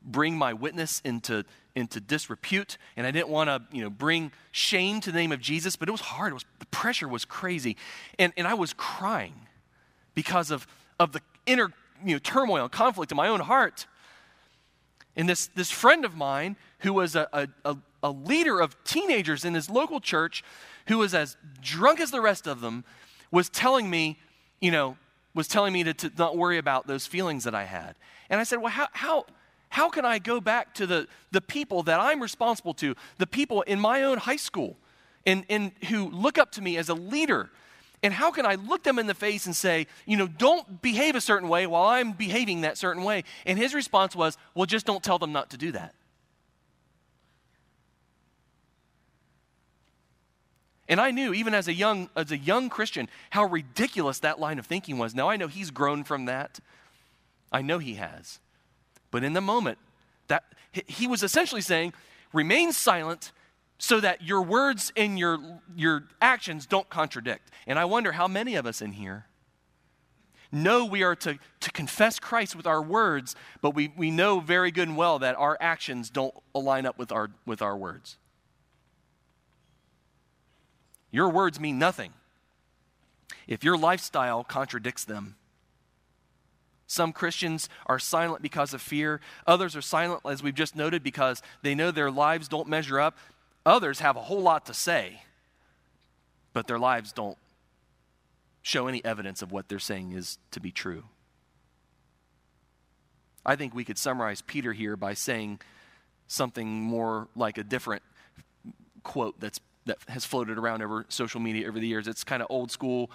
bring 0.05 0.37
my 0.37 0.52
witness 0.52 1.00
into, 1.05 1.44
into 1.74 2.00
disrepute. 2.00 2.76
And 2.96 3.07
I 3.07 3.11
didn't 3.11 3.29
want 3.29 3.48
to 3.48 3.62
you 3.76 3.83
know, 3.83 3.90
bring 3.90 4.33
shame 4.52 5.00
to 5.02 5.12
the 5.12 5.18
name 5.18 5.33
of 5.33 5.40
Jesus, 5.40 5.76
but 5.76 5.88
it 5.88 5.92
was 5.92 6.02
hard. 6.02 6.33
It 6.33 6.35
was, 6.35 6.44
the 6.59 6.66
pressure 6.66 7.09
was 7.09 7.24
crazy. 7.24 7.76
And, 8.18 8.33
and 8.37 8.46
I 8.46 8.55
was 8.55 8.72
crying 8.74 9.35
because 10.14 10.50
of, 10.50 10.66
of 11.00 11.12
the 11.12 11.20
inner 11.46 11.72
you 12.05 12.14
know, 12.14 12.18
turmoil 12.18 12.62
and 12.62 12.72
conflict 12.72 13.11
in 13.11 13.16
my 13.16 13.29
own 13.29 13.40
heart. 13.40 13.87
And 15.16 15.26
this, 15.26 15.46
this 15.48 15.70
friend 15.70 16.05
of 16.05 16.14
mine, 16.14 16.57
who 16.81 16.92
was 16.92 17.16
a, 17.16 17.48
a, 17.64 17.76
a 18.02 18.11
leader 18.11 18.61
of 18.61 18.76
teenagers 18.85 19.46
in 19.46 19.55
his 19.55 19.70
local 19.70 19.98
church, 19.98 20.44
who 20.88 20.98
was 20.98 21.14
as 21.14 21.38
drunk 21.62 22.00
as 22.00 22.11
the 22.11 22.20
rest 22.20 22.46
of 22.46 22.61
them, 22.61 22.85
was 23.31 23.48
telling 23.48 23.88
me 23.88 24.18
you 24.61 24.70
know, 24.70 24.96
was 25.37 25.46
telling 25.46 25.72
me 25.72 25.85
to, 25.85 25.94
to 25.94 26.11
not 26.16 26.37
worry 26.37 26.57
about 26.57 26.87
those 26.87 27.07
feelings 27.07 27.44
that 27.44 27.55
I 27.55 27.64
had. 27.64 27.94
And 28.31 28.40
I 28.40 28.44
said, 28.44 28.57
well, 28.57 28.72
how, 28.72 28.88
how, 28.92 29.27
how 29.68 29.90
can 29.90 30.07
I 30.07 30.18
go 30.18 30.40
back 30.40 30.75
to 30.75 30.87
the, 30.87 31.07
the 31.31 31.42
people 31.42 31.83
that 31.85 32.01
I'm 32.01 32.20
responsible 32.20 32.72
to, 32.75 32.96
the 33.18 33.27
people 33.27 33.61
in 33.62 33.79
my 33.79 34.03
own 34.03 34.16
high 34.16 34.37
school, 34.37 34.79
and, 35.27 35.44
and 35.51 35.72
who 35.90 36.09
look 36.11 36.38
up 36.38 36.53
to 36.53 36.62
me 36.62 36.79
as 36.79 36.88
a 36.88 36.94
leader? 36.94 37.51
And 38.03 38.14
how 38.14 38.31
can 38.31 38.46
I 38.46 38.55
look 38.55 38.83
them 38.83 38.99
in 38.99 39.07
the 39.07 39.14
face 39.14 39.46
and 39.46 39.55
say, 39.55 39.87
you 40.07 40.16
know, 40.16 40.27
don't 40.27 40.81
behave 40.81 41.14
a 41.14 41.20
certain 41.20 41.49
way 41.49 41.66
while 41.66 41.88
I'm 41.88 42.12
behaving 42.12 42.62
that 42.62 42.79
certain 42.79 43.03
way? 43.03 43.25
And 43.44 43.59
his 43.59 43.75
response 43.75 44.16
was, 44.16 44.38
well, 44.55 44.66
just 44.66 44.87
don't 44.87 45.03
tell 45.03 45.18
them 45.18 45.33
not 45.33 45.51
to 45.51 45.57
do 45.57 45.72
that. 45.72 45.94
And 50.88 51.01
I 51.01 51.11
knew, 51.11 51.35
even 51.35 51.53
as 51.55 51.66
a 51.68 51.72
young, 51.72 52.11
as 52.14 52.31
a 52.31 52.38
young 52.38 52.68
Christian, 52.68 53.09
how 53.31 53.44
ridiculous 53.44 54.20
that 54.20 54.38
line 54.38 54.59
of 54.59 54.66
thinking 54.66 54.99
was. 54.99 55.14
Now 55.14 55.29
I 55.29 55.37
know 55.37 55.49
he's 55.49 55.70
grown 55.70 56.05
from 56.05 56.27
that. 56.27 56.61
I 57.51 57.62
know 57.62 57.79
he 57.79 57.94
has. 57.94 58.38
But 59.11 59.25
in 59.25 59.33
the 59.33 59.40
moment, 59.40 59.79
that 60.29 60.44
he 60.72 61.07
was 61.07 61.22
essentially 61.22 61.61
saying, 61.61 61.92
remain 62.33 62.72
silent 62.72 63.33
so 63.79 64.01
that 64.01 64.22
your 64.22 64.42
words 64.42 64.92
and 64.96 65.18
your, 65.18 65.38
your 65.75 66.05
actions 66.20 66.66
don't 66.66 66.88
contradict. 66.88 67.51
And 67.66 67.79
I 67.79 67.85
wonder 67.85 68.12
how 68.12 68.29
many 68.29 68.55
of 68.55 68.66
us 68.66 68.81
in 68.81 68.92
here 68.92 69.27
know 70.53 70.85
we 70.85 71.03
are 71.03 71.16
to, 71.16 71.38
to 71.61 71.70
confess 71.72 72.18
Christ 72.18 72.57
with 72.57 72.66
our 72.66 72.81
words, 72.81 73.35
but 73.61 73.75
we, 73.75 73.92
we 73.96 74.11
know 74.11 74.40
very 74.40 74.70
good 74.70 74.88
and 74.88 74.96
well 74.96 75.18
that 75.18 75.35
our 75.37 75.59
actions 75.61 76.09
don't 76.09 76.35
align 76.55 76.87
up 76.87 76.99
with 76.99 77.12
our, 77.12 77.31
with 77.44 77.61
our 77.61 77.77
words. 77.77 78.16
Your 81.16 81.31
words 81.31 81.59
mean 81.59 81.79
nothing 81.79 82.12
if 83.46 83.64
your 83.64 83.79
lifestyle 83.79 84.44
contradicts 84.44 85.02
them. 85.02 85.37
Some 86.87 87.14
Christians 87.14 87.70
are 87.87 87.98
silent 87.98 88.42
because 88.42 88.74
of 88.74 88.83
fear. 88.83 89.22
Others 89.46 89.74
are 89.76 89.81
silent, 89.81 90.20
as 90.29 90.42
we've 90.42 90.55
just 90.55 90.76
noted, 90.76 91.02
because 91.02 91.40
they 91.62 91.74
know 91.74 91.90
their 91.90 92.11
lives 92.11 92.48
don't 92.48 92.68
measure 92.68 93.00
up. 93.00 93.16
Others 93.64 94.00
have 94.00 94.16
a 94.16 94.20
whole 94.20 94.42
lot 94.42 94.66
to 94.66 94.74
say, 94.74 95.22
but 96.52 96.66
their 96.66 96.79
lives 96.79 97.12
don't 97.12 97.38
show 98.61 98.87
any 98.87 99.02
evidence 99.02 99.40
of 99.40 99.50
what 99.50 99.70
they're 99.70 99.79
saying 99.79 100.12
is 100.12 100.37
to 100.50 100.61
be 100.61 100.70
true. 100.70 101.05
I 103.46 103.57
think 103.57 103.74
we 103.74 103.85
could 103.85 103.96
summarize 103.96 104.42
Peter 104.42 104.74
here 104.74 104.98
by 104.98 105.14
saying 105.14 105.61
something 106.29 106.68
more 106.68 107.29
like 107.35 107.57
a 107.57 107.64
different 107.64 108.02
quote 109.02 109.40
that's 109.40 109.61
that 109.87 109.99
has 110.09 110.25
floated 110.25 110.59
around 110.59 110.83
over 110.83 111.07
social 111.09 111.40
media 111.40 111.66
over 111.68 111.79
the 111.79 111.87
years. 111.87 112.07
It's 112.07 112.25
kind 112.25 112.42
of 112.42 112.49
old 112.51 112.70
school. 112.70 113.11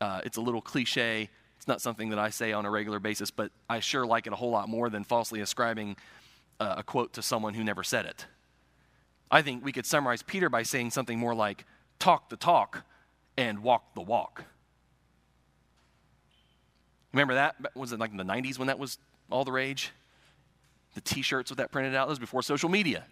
Uh, 0.00 0.20
it's 0.24 0.36
a 0.36 0.40
little 0.40 0.60
cliche. 0.60 1.28
It's 1.56 1.68
not 1.68 1.80
something 1.80 2.10
that 2.10 2.18
I 2.18 2.30
say 2.30 2.52
on 2.52 2.66
a 2.66 2.70
regular 2.70 2.98
basis, 2.98 3.30
but 3.30 3.50
I 3.68 3.80
sure 3.80 4.06
like 4.06 4.26
it 4.26 4.32
a 4.32 4.36
whole 4.36 4.50
lot 4.50 4.68
more 4.68 4.90
than 4.90 5.04
falsely 5.04 5.40
ascribing 5.40 5.96
uh, 6.60 6.76
a 6.78 6.82
quote 6.82 7.12
to 7.14 7.22
someone 7.22 7.54
who 7.54 7.64
never 7.64 7.82
said 7.82 8.06
it. 8.06 8.26
I 9.30 9.42
think 9.42 9.64
we 9.64 9.72
could 9.72 9.86
summarize 9.86 10.22
Peter 10.22 10.48
by 10.48 10.62
saying 10.62 10.90
something 10.90 11.18
more 11.18 11.34
like 11.34 11.64
talk 11.98 12.28
the 12.28 12.36
talk 12.36 12.84
and 13.36 13.62
walk 13.62 13.94
the 13.94 14.00
walk. 14.00 14.44
Remember 17.12 17.34
that? 17.34 17.56
Was 17.74 17.92
it 17.92 18.00
like 18.00 18.10
in 18.10 18.16
the 18.16 18.24
90s 18.24 18.58
when 18.58 18.68
that 18.68 18.78
was 18.78 18.98
all 19.30 19.44
the 19.44 19.52
rage? 19.52 19.92
The 20.94 21.00
t 21.00 21.22
shirts 21.22 21.50
with 21.50 21.58
that 21.58 21.72
printed 21.72 21.94
out? 21.94 22.06
That 22.06 22.10
was 22.10 22.18
before 22.18 22.42
social 22.42 22.68
media. 22.68 23.04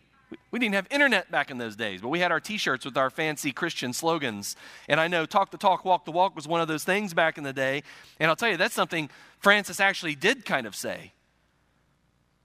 We 0.50 0.58
didn't 0.58 0.74
have 0.74 0.86
internet 0.90 1.30
back 1.30 1.50
in 1.50 1.58
those 1.58 1.76
days, 1.76 2.00
but 2.00 2.08
we 2.08 2.20
had 2.20 2.32
our 2.32 2.40
t 2.40 2.56
shirts 2.56 2.84
with 2.84 2.96
our 2.96 3.10
fancy 3.10 3.52
Christian 3.52 3.92
slogans. 3.92 4.56
And 4.88 5.00
I 5.00 5.08
know 5.08 5.26
talk 5.26 5.50
the 5.50 5.58
talk, 5.58 5.84
walk 5.84 6.04
the 6.04 6.12
walk 6.12 6.36
was 6.36 6.46
one 6.46 6.60
of 6.60 6.68
those 6.68 6.84
things 6.84 7.14
back 7.14 7.38
in 7.38 7.44
the 7.44 7.52
day. 7.52 7.82
And 8.20 8.28
I'll 8.28 8.36
tell 8.36 8.48
you, 8.50 8.56
that's 8.56 8.74
something 8.74 9.10
Francis 9.38 9.80
actually 9.80 10.14
did 10.14 10.44
kind 10.44 10.66
of 10.66 10.74
say, 10.74 11.12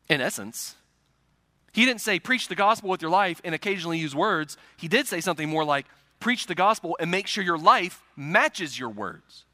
in 0.10 0.22
essence. 0.22 0.76
He 1.74 1.86
didn't 1.86 2.02
say 2.02 2.20
preach 2.20 2.48
the 2.48 2.56
gospel 2.56 2.90
with 2.90 3.02
your 3.02 3.12
life 3.12 3.40
and 3.44 3.54
occasionally 3.54 4.00
use 4.00 4.16
words. 4.16 4.58
He 4.78 4.88
did 4.88 5.06
say 5.06 5.22
something 5.22 5.48
more 5.48 5.64
like 5.64 5.86
preach 6.20 6.48
the 6.48 6.56
gospel 6.56 6.98
and 7.00 7.12
make 7.12 7.28
sure 7.28 7.44
your 7.44 7.58
life 7.58 8.02
matches 8.16 8.80
your 8.80 8.90
words. 8.90 9.46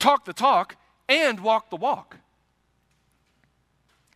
Talk 0.00 0.24
the 0.24 0.32
talk 0.32 0.76
and 1.08 1.38
walk 1.38 1.70
the 1.70 1.76
walk. 1.76 2.16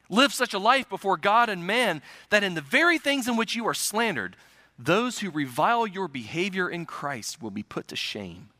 Live 0.09 0.33
such 0.33 0.55
a 0.55 0.59
life 0.59 0.88
before 0.88 1.16
God 1.16 1.49
and 1.49 1.66
man 1.66 2.03
that 2.31 2.45
in 2.45 2.55
the 2.55 2.61
very 2.61 2.99
things 2.99 3.27
in 3.27 3.37
which 3.37 3.57
you 3.57 3.66
are 3.66 3.75
slandered, 3.75 4.37
those 4.79 5.19
who 5.19 5.31
revile 5.31 5.87
your 5.87 6.09
behavior 6.09 6.69
in 6.69 6.87
Christ 6.87 7.42
will 7.42 7.51
be 7.51 7.62
put 7.62 7.88
to 7.88 7.97
shame. 7.97 8.51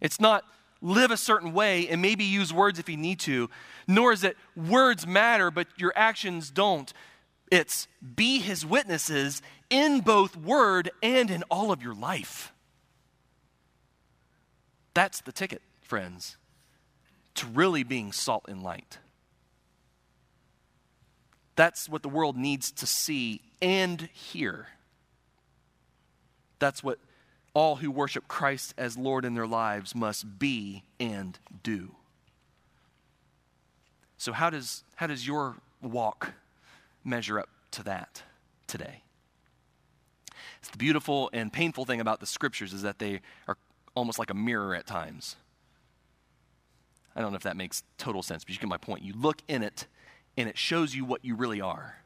It's 0.00 0.20
not 0.20 0.44
live 0.82 1.10
a 1.10 1.16
certain 1.16 1.52
way 1.52 1.88
and 1.88 2.02
maybe 2.02 2.24
use 2.24 2.52
words 2.52 2.78
if 2.78 2.88
you 2.88 2.96
need 2.96 3.20
to, 3.20 3.50
nor 3.86 4.12
is 4.12 4.24
it 4.24 4.36
words 4.56 5.06
matter, 5.06 5.50
but 5.50 5.68
your 5.76 5.92
actions 5.96 6.50
don't. 6.50 6.92
It's 7.50 7.88
be 8.14 8.40
his 8.40 8.66
witnesses 8.66 9.42
in 9.70 10.00
both 10.00 10.36
word 10.36 10.90
and 11.02 11.30
in 11.30 11.42
all 11.44 11.72
of 11.72 11.82
your 11.82 11.94
life. 11.94 12.52
That's 14.94 15.20
the 15.20 15.32
ticket, 15.32 15.62
friends, 15.82 16.36
to 17.34 17.46
really 17.46 17.84
being 17.84 18.12
salt 18.12 18.46
and 18.48 18.62
light. 18.62 18.98
That's 21.56 21.88
what 21.88 22.02
the 22.02 22.08
world 22.08 22.36
needs 22.36 22.70
to 22.72 22.86
see 22.86 23.40
and 23.60 24.02
hear. 24.12 24.68
That's 26.58 26.84
what 26.84 26.98
all 27.54 27.76
who 27.76 27.90
worship 27.90 28.28
Christ 28.28 28.74
as 28.76 28.98
Lord 28.98 29.24
in 29.24 29.34
their 29.34 29.46
lives 29.46 29.94
must 29.94 30.38
be 30.38 30.82
and 31.00 31.38
do. 31.62 31.92
So, 34.18 34.32
how 34.32 34.50
does, 34.50 34.84
how 34.96 35.06
does 35.06 35.26
your 35.26 35.56
walk 35.82 36.32
measure 37.04 37.38
up 37.38 37.48
to 37.72 37.82
that 37.84 38.22
today? 38.66 39.02
It's 40.58 40.68
the 40.68 40.78
beautiful 40.78 41.30
and 41.32 41.52
painful 41.52 41.84
thing 41.84 42.00
about 42.00 42.20
the 42.20 42.26
scriptures 42.26 42.72
is 42.72 42.82
that 42.82 42.98
they 42.98 43.20
are 43.48 43.56
almost 43.94 44.18
like 44.18 44.30
a 44.30 44.34
mirror 44.34 44.74
at 44.74 44.86
times. 44.86 45.36
I 47.14 47.22
don't 47.22 47.32
know 47.32 47.36
if 47.36 47.44
that 47.44 47.56
makes 47.56 47.82
total 47.96 48.22
sense, 48.22 48.44
but 48.44 48.52
you 48.52 48.58
get 48.58 48.68
my 48.68 48.76
point. 48.76 49.02
You 49.02 49.14
look 49.14 49.40
in 49.48 49.62
it 49.62 49.86
and 50.36 50.48
it 50.48 50.58
shows 50.58 50.94
you 50.94 51.04
what 51.04 51.24
you 51.24 51.34
really 51.34 51.60
are. 51.60 51.96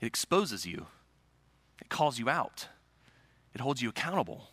It 0.00 0.06
exposes 0.06 0.64
you, 0.64 0.86
it 1.80 1.88
calls 1.88 2.18
you 2.18 2.28
out, 2.28 2.68
it 3.54 3.60
holds 3.60 3.82
you 3.82 3.88
accountable, 3.88 4.50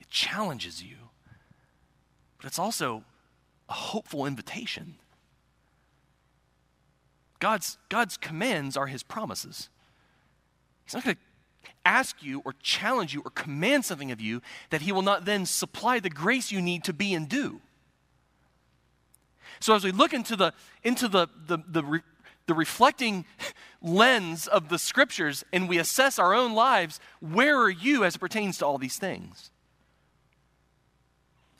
it 0.00 0.08
challenges 0.10 0.82
you. 0.82 0.96
But 2.38 2.46
it's 2.46 2.58
also 2.58 3.04
a 3.68 3.72
hopeful 3.72 4.26
invitation. 4.26 4.96
God's, 7.40 7.78
God's 7.88 8.16
commands 8.16 8.76
are 8.76 8.86
his 8.86 9.02
promises. 9.02 9.70
He's 10.84 10.94
not 10.94 11.04
going 11.04 11.16
to 11.16 11.70
ask 11.86 12.22
you 12.22 12.42
or 12.44 12.54
challenge 12.62 13.14
you 13.14 13.22
or 13.24 13.30
command 13.30 13.84
something 13.84 14.10
of 14.12 14.20
you 14.20 14.42
that 14.70 14.82
he 14.82 14.92
will 14.92 15.02
not 15.02 15.24
then 15.24 15.46
supply 15.46 16.00
the 16.00 16.10
grace 16.10 16.52
you 16.52 16.60
need 16.60 16.84
to 16.84 16.92
be 16.92 17.14
and 17.14 17.28
do. 17.28 17.60
So 19.64 19.74
as 19.74 19.82
we 19.82 19.92
look 19.92 20.12
into 20.12 20.36
the, 20.36 20.52
into 20.82 21.08
the, 21.08 21.26
the, 21.46 21.56
the, 21.66 21.82
re, 21.82 22.00
the 22.44 22.52
reflecting 22.52 23.24
lens 23.80 24.46
of 24.46 24.68
the 24.68 24.78
scriptures 24.78 25.42
and 25.54 25.70
we 25.70 25.78
assess 25.78 26.18
our 26.18 26.34
own 26.34 26.52
lives, 26.52 27.00
where 27.20 27.58
are 27.58 27.70
you 27.70 28.04
as 28.04 28.16
it 28.16 28.18
pertains 28.18 28.58
to 28.58 28.66
all 28.66 28.76
these 28.76 28.98
things? 28.98 29.50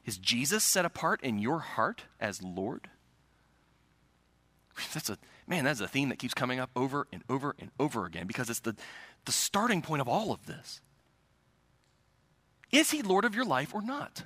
Is 0.05 0.19
Jesus 0.19 0.63
set 0.63 0.85
apart 0.85 1.23
in 1.23 1.39
your 1.39 1.61
heart 1.61 2.03
as 2.21 2.43
Lord? 2.43 2.91
That's 4.93 5.09
a 5.09 5.17
man, 5.47 5.65
that's 5.65 5.81
a 5.81 5.89
theme 5.89 6.11
that 6.11 6.19
keeps 6.19 6.35
coming 6.35 6.61
up 6.61 6.69
over 6.77 7.09
and 7.11 7.23
over 7.31 7.57
and 7.59 7.71
over 7.81 8.05
again 8.05 8.27
because 8.27 8.51
it's 8.51 8.61
the, 8.61 8.77
the 9.25 9.33
starting 9.33 9.81
point 9.81 10.03
of 10.03 10.09
all 10.09 10.31
of 10.31 10.45
this. 10.45 10.83
Is 12.71 12.91
he 12.91 13.01
Lord 13.01 13.25
of 13.25 13.35
your 13.35 13.47
life 13.47 13.75
or 13.75 13.81
not? 13.81 14.25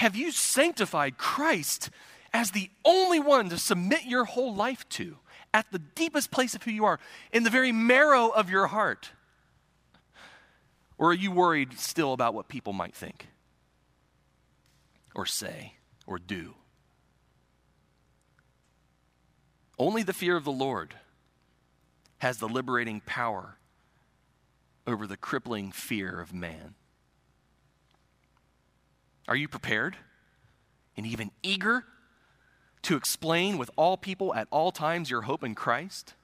Have 0.00 0.16
you 0.16 0.32
sanctified 0.32 1.18
Christ 1.18 1.90
as 2.32 2.52
the 2.52 2.70
only 2.86 3.20
one 3.20 3.50
to 3.50 3.58
submit 3.58 4.06
your 4.06 4.24
whole 4.24 4.54
life 4.54 4.88
to 4.90 5.18
at 5.52 5.70
the 5.72 5.78
deepest 5.78 6.30
place 6.30 6.54
of 6.54 6.62
who 6.62 6.70
you 6.70 6.86
are, 6.86 6.98
in 7.32 7.42
the 7.42 7.50
very 7.50 7.70
marrow 7.70 8.28
of 8.28 8.48
your 8.48 8.68
heart? 8.68 9.10
Or 10.96 11.10
are 11.10 11.14
you 11.14 11.30
worried 11.30 11.78
still 11.78 12.14
about 12.14 12.32
what 12.32 12.48
people 12.48 12.72
might 12.72 12.94
think 12.94 13.28
or 15.14 15.26
say 15.26 15.74
or 16.06 16.18
do? 16.18 16.54
Only 19.78 20.02
the 20.02 20.14
fear 20.14 20.34
of 20.34 20.44
the 20.44 20.50
Lord 20.50 20.94
has 22.20 22.38
the 22.38 22.48
liberating 22.48 23.02
power 23.04 23.58
over 24.86 25.06
the 25.06 25.18
crippling 25.18 25.72
fear 25.72 26.18
of 26.18 26.32
man. 26.32 26.74
Are 29.28 29.36
you 29.36 29.48
prepared 29.48 29.96
and 30.96 31.06
even 31.06 31.30
eager 31.42 31.84
to 32.82 32.96
explain 32.96 33.58
with 33.58 33.70
all 33.76 33.96
people 33.96 34.34
at 34.34 34.48
all 34.50 34.72
times 34.72 35.10
your 35.10 35.22
hope 35.22 35.44
in 35.44 35.54
Christ? 35.54 36.14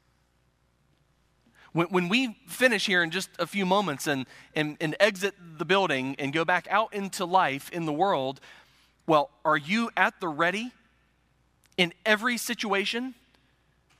When, 1.73 1.89
when 1.89 2.09
we 2.09 2.39
finish 2.47 2.87
here 2.87 3.03
in 3.03 3.11
just 3.11 3.29
a 3.39 3.47
few 3.47 3.67
moments 3.67 4.07
and, 4.07 4.27
and, 4.55 4.77
and 4.81 4.97
exit 4.99 5.35
the 5.59 5.65
building 5.65 6.17
and 6.19 6.33
go 6.33 6.45
back 6.45 6.67
out 6.71 6.95
into 6.95 7.25
life 7.25 7.71
in 7.71 7.85
the 7.85 7.93
world, 7.93 8.41
well, 9.07 9.31
are 9.45 9.57
you 9.57 9.91
at 9.97 10.19
the 10.21 10.29
ready 10.29 10.73
in 11.77 11.93
every 12.07 12.39
situation, 12.39 13.15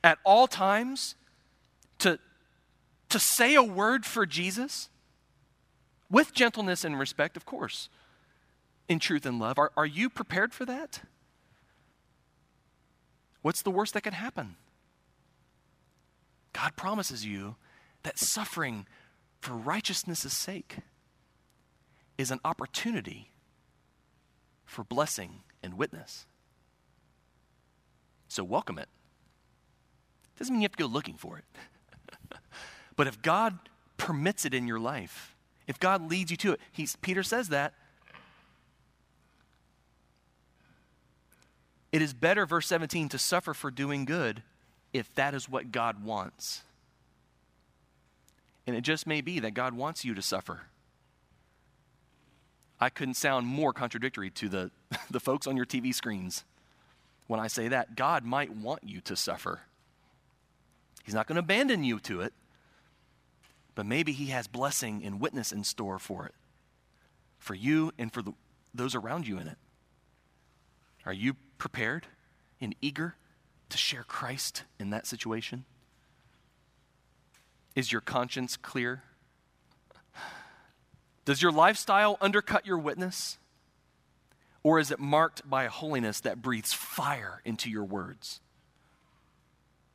at 0.03 0.17
all 0.23 0.47
times, 0.47 1.15
to, 1.99 2.17
to 3.09 3.19
say 3.19 3.53
a 3.53 3.63
word 3.63 4.05
for 4.05 4.25
Jesus? 4.25 4.89
With 6.09 6.33
gentleness 6.33 6.83
and 6.83 6.97
respect, 6.97 7.37
of 7.37 7.45
course 7.45 7.89
in 8.87 8.99
truth 8.99 9.25
and 9.25 9.39
love. 9.39 9.57
Are, 9.57 9.71
are 9.75 9.85
you 9.85 10.09
prepared 10.09 10.53
for 10.53 10.65
that? 10.65 11.01
What's 13.41 13.61
the 13.61 13.71
worst 13.71 13.93
that 13.93 14.01
could 14.01 14.13
happen? 14.13 14.55
God 16.53 16.75
promises 16.75 17.25
you 17.25 17.55
that 18.03 18.17
suffering 18.17 18.85
for 19.41 19.53
righteousness' 19.53 20.33
sake 20.33 20.77
is 22.17 22.31
an 22.31 22.39
opportunity 22.43 23.31
for 24.65 24.83
blessing 24.83 25.43
and 25.61 25.75
witness. 25.75 26.25
So 28.27 28.43
welcome 28.43 28.77
it. 28.77 28.89
Doesn't 30.37 30.53
mean 30.53 30.61
you 30.61 30.65
have 30.65 30.75
to 30.75 30.83
go 30.83 30.87
looking 30.87 31.15
for 31.15 31.37
it. 31.37 31.45
but 32.95 33.07
if 33.07 33.21
God 33.21 33.57
permits 33.97 34.45
it 34.45 34.53
in 34.53 34.67
your 34.67 34.79
life, 34.79 35.35
if 35.67 35.79
God 35.79 36.09
leads 36.09 36.31
you 36.31 36.37
to 36.37 36.53
it, 36.53 36.61
he's, 36.71 36.95
Peter 36.97 37.23
says 37.23 37.49
that. 37.49 37.73
It 41.97 42.03
is 42.03 42.13
better, 42.13 42.45
verse 42.45 42.67
17, 42.67 43.09
to 43.09 43.17
suffer 43.17 43.55
for 43.55 43.71
doing 43.71 44.05
good 44.05 44.43
if 44.93 45.11
that 45.15 45.33
is 45.33 45.49
what 45.49 45.71
God 45.71 46.03
wants. 46.03 46.61
And 48.67 48.75
it 48.75 48.81
just 48.81 49.07
may 49.07 49.19
be 49.19 49.39
that 49.39 49.55
God 49.55 49.73
wants 49.73 50.05
you 50.05 50.13
to 50.13 50.21
suffer. 50.21 50.67
I 52.79 52.89
couldn't 52.89 53.15
sound 53.15 53.47
more 53.47 53.73
contradictory 53.73 54.29
to 54.29 54.47
the, 54.47 54.71
the 55.09 55.19
folks 55.19 55.47
on 55.47 55.57
your 55.57 55.65
TV 55.65 55.91
screens 55.91 56.43
when 57.25 57.39
I 57.39 57.47
say 57.47 57.67
that. 57.69 57.95
God 57.95 58.23
might 58.23 58.55
want 58.55 58.83
you 58.83 59.01
to 59.01 59.15
suffer. 59.15 59.61
He's 61.03 61.15
not 61.15 61.25
going 61.25 61.37
to 61.37 61.39
abandon 61.39 61.83
you 61.83 61.99
to 62.01 62.21
it, 62.21 62.33
but 63.73 63.87
maybe 63.87 64.11
He 64.11 64.27
has 64.27 64.45
blessing 64.45 65.01
and 65.03 65.19
witness 65.19 65.51
in 65.51 65.63
store 65.63 65.97
for 65.97 66.27
it, 66.27 66.35
for 67.39 67.55
you 67.55 67.91
and 67.97 68.13
for 68.13 68.21
the, 68.21 68.33
those 68.71 68.93
around 68.93 69.27
you 69.27 69.39
in 69.39 69.47
it. 69.47 69.57
Are 71.03 71.11
you 71.11 71.37
prepared 71.57 72.07
and 72.59 72.75
eager 72.81 73.15
to 73.69 73.77
share 73.77 74.03
Christ 74.03 74.63
in 74.79 74.89
that 74.91 75.05
situation? 75.05 75.65
Is 77.75 77.91
your 77.91 78.01
conscience 78.01 78.57
clear? 78.57 79.03
Does 81.25 81.41
your 81.41 81.51
lifestyle 81.51 82.17
undercut 82.21 82.65
your 82.65 82.77
witness? 82.77 83.37
Or 84.63 84.79
is 84.79 84.91
it 84.91 84.99
marked 84.99 85.47
by 85.49 85.65
a 85.65 85.69
holiness 85.69 86.19
that 86.21 86.41
breathes 86.41 86.73
fire 86.73 87.41
into 87.45 87.69
your 87.69 87.83
words? 87.83 88.41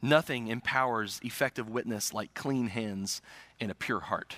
Nothing 0.00 0.48
empowers 0.48 1.20
effective 1.22 1.68
witness 1.68 2.12
like 2.12 2.34
clean 2.34 2.68
hands 2.68 3.22
and 3.60 3.70
a 3.70 3.74
pure 3.74 4.00
heart. 4.00 4.36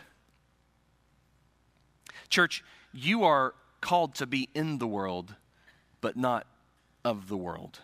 Church, 2.29 2.63
you 2.93 3.25
are 3.25 3.55
called 3.81 4.15
to 4.17 4.27
be 4.27 4.49
in 4.55 4.79
the 4.79 4.87
world, 4.87 5.35
but 6.01 6.17
not 6.17 6.47
of 7.05 7.29
the 7.29 7.37
world. 7.37 7.81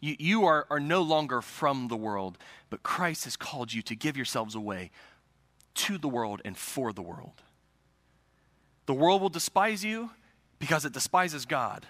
You, 0.00 0.16
you 0.18 0.44
are, 0.46 0.66
are 0.70 0.80
no 0.80 1.02
longer 1.02 1.42
from 1.42 1.88
the 1.88 1.96
world, 1.96 2.38
but 2.70 2.82
Christ 2.82 3.24
has 3.24 3.36
called 3.36 3.72
you 3.72 3.82
to 3.82 3.94
give 3.94 4.16
yourselves 4.16 4.54
away 4.54 4.90
to 5.74 5.98
the 5.98 6.08
world 6.08 6.40
and 6.44 6.56
for 6.56 6.92
the 6.92 7.02
world. 7.02 7.42
The 8.86 8.94
world 8.94 9.20
will 9.20 9.28
despise 9.28 9.84
you 9.84 10.10
because 10.58 10.84
it 10.84 10.92
despises 10.92 11.44
God. 11.46 11.86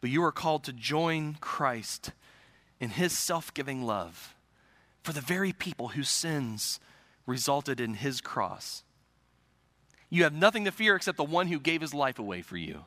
But 0.00 0.10
you 0.10 0.22
are 0.24 0.32
called 0.32 0.64
to 0.64 0.72
join 0.72 1.36
Christ 1.40 2.12
in 2.80 2.90
his 2.90 3.16
self 3.16 3.54
giving 3.54 3.82
love 3.82 4.34
for 5.02 5.12
the 5.12 5.20
very 5.20 5.52
people 5.52 5.88
whose 5.88 6.10
sins 6.10 6.80
resulted 7.26 7.80
in 7.80 7.94
his 7.94 8.20
cross. 8.20 8.82
You 10.10 10.24
have 10.24 10.34
nothing 10.34 10.64
to 10.66 10.70
fear 10.70 10.96
except 10.96 11.16
the 11.16 11.24
one 11.24 11.46
who 11.46 11.58
gave 11.58 11.80
his 11.80 11.94
life 11.94 12.18
away 12.18 12.42
for 12.42 12.56
you. 12.56 12.84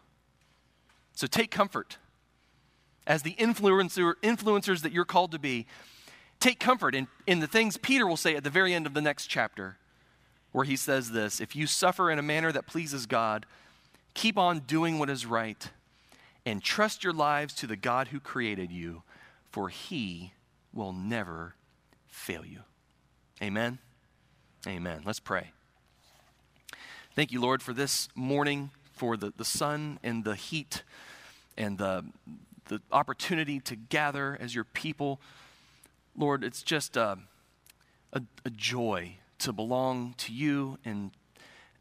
So 1.17 1.25
take 1.25 1.49
comfort 1.49 1.97
as 3.07 3.23
the 3.23 3.33
influencer, 3.39 4.13
influencers 4.21 4.83
that 4.83 4.91
you're 4.91 5.03
called 5.03 5.31
to 5.31 5.39
be. 5.39 5.65
Take 6.39 6.59
comfort 6.59 6.93
in, 6.93 7.07
in 7.25 7.39
the 7.39 7.47
things 7.47 7.75
Peter 7.75 8.05
will 8.05 8.17
say 8.17 8.35
at 8.35 8.43
the 8.43 8.51
very 8.51 8.71
end 8.71 8.85
of 8.85 8.93
the 8.93 9.01
next 9.01 9.25
chapter, 9.25 9.77
where 10.51 10.63
he 10.63 10.75
says 10.75 11.09
this 11.09 11.41
If 11.41 11.55
you 11.55 11.65
suffer 11.65 12.11
in 12.11 12.19
a 12.19 12.21
manner 12.21 12.51
that 12.51 12.67
pleases 12.67 13.07
God, 13.07 13.47
keep 14.13 14.37
on 14.37 14.59
doing 14.59 14.99
what 14.99 15.09
is 15.09 15.25
right 15.25 15.71
and 16.45 16.61
trust 16.61 17.03
your 17.03 17.13
lives 17.13 17.55
to 17.55 17.65
the 17.65 17.75
God 17.75 18.09
who 18.09 18.19
created 18.19 18.71
you, 18.71 19.01
for 19.49 19.69
he 19.69 20.33
will 20.71 20.93
never 20.93 21.55
fail 22.07 22.45
you. 22.45 22.59
Amen. 23.41 23.79
Amen. 24.67 25.01
Let's 25.03 25.19
pray. 25.19 25.49
Thank 27.15 27.31
you, 27.31 27.41
Lord, 27.41 27.63
for 27.63 27.73
this 27.73 28.07
morning, 28.13 28.69
for 28.91 29.17
the, 29.17 29.33
the 29.35 29.45
sun 29.45 29.97
and 30.03 30.23
the 30.23 30.35
heat 30.35 30.83
and 31.57 31.77
the, 31.77 32.05
the 32.65 32.81
opportunity 32.91 33.59
to 33.61 33.75
gather 33.75 34.37
as 34.39 34.53
your 34.53 34.63
people. 34.63 35.19
Lord, 36.15 36.43
it's 36.43 36.63
just 36.63 36.97
a, 36.97 37.17
a, 38.13 38.21
a 38.45 38.49
joy 38.49 39.15
to 39.39 39.53
belong 39.53 40.15
to 40.17 40.33
you 40.33 40.77
and, 40.85 41.11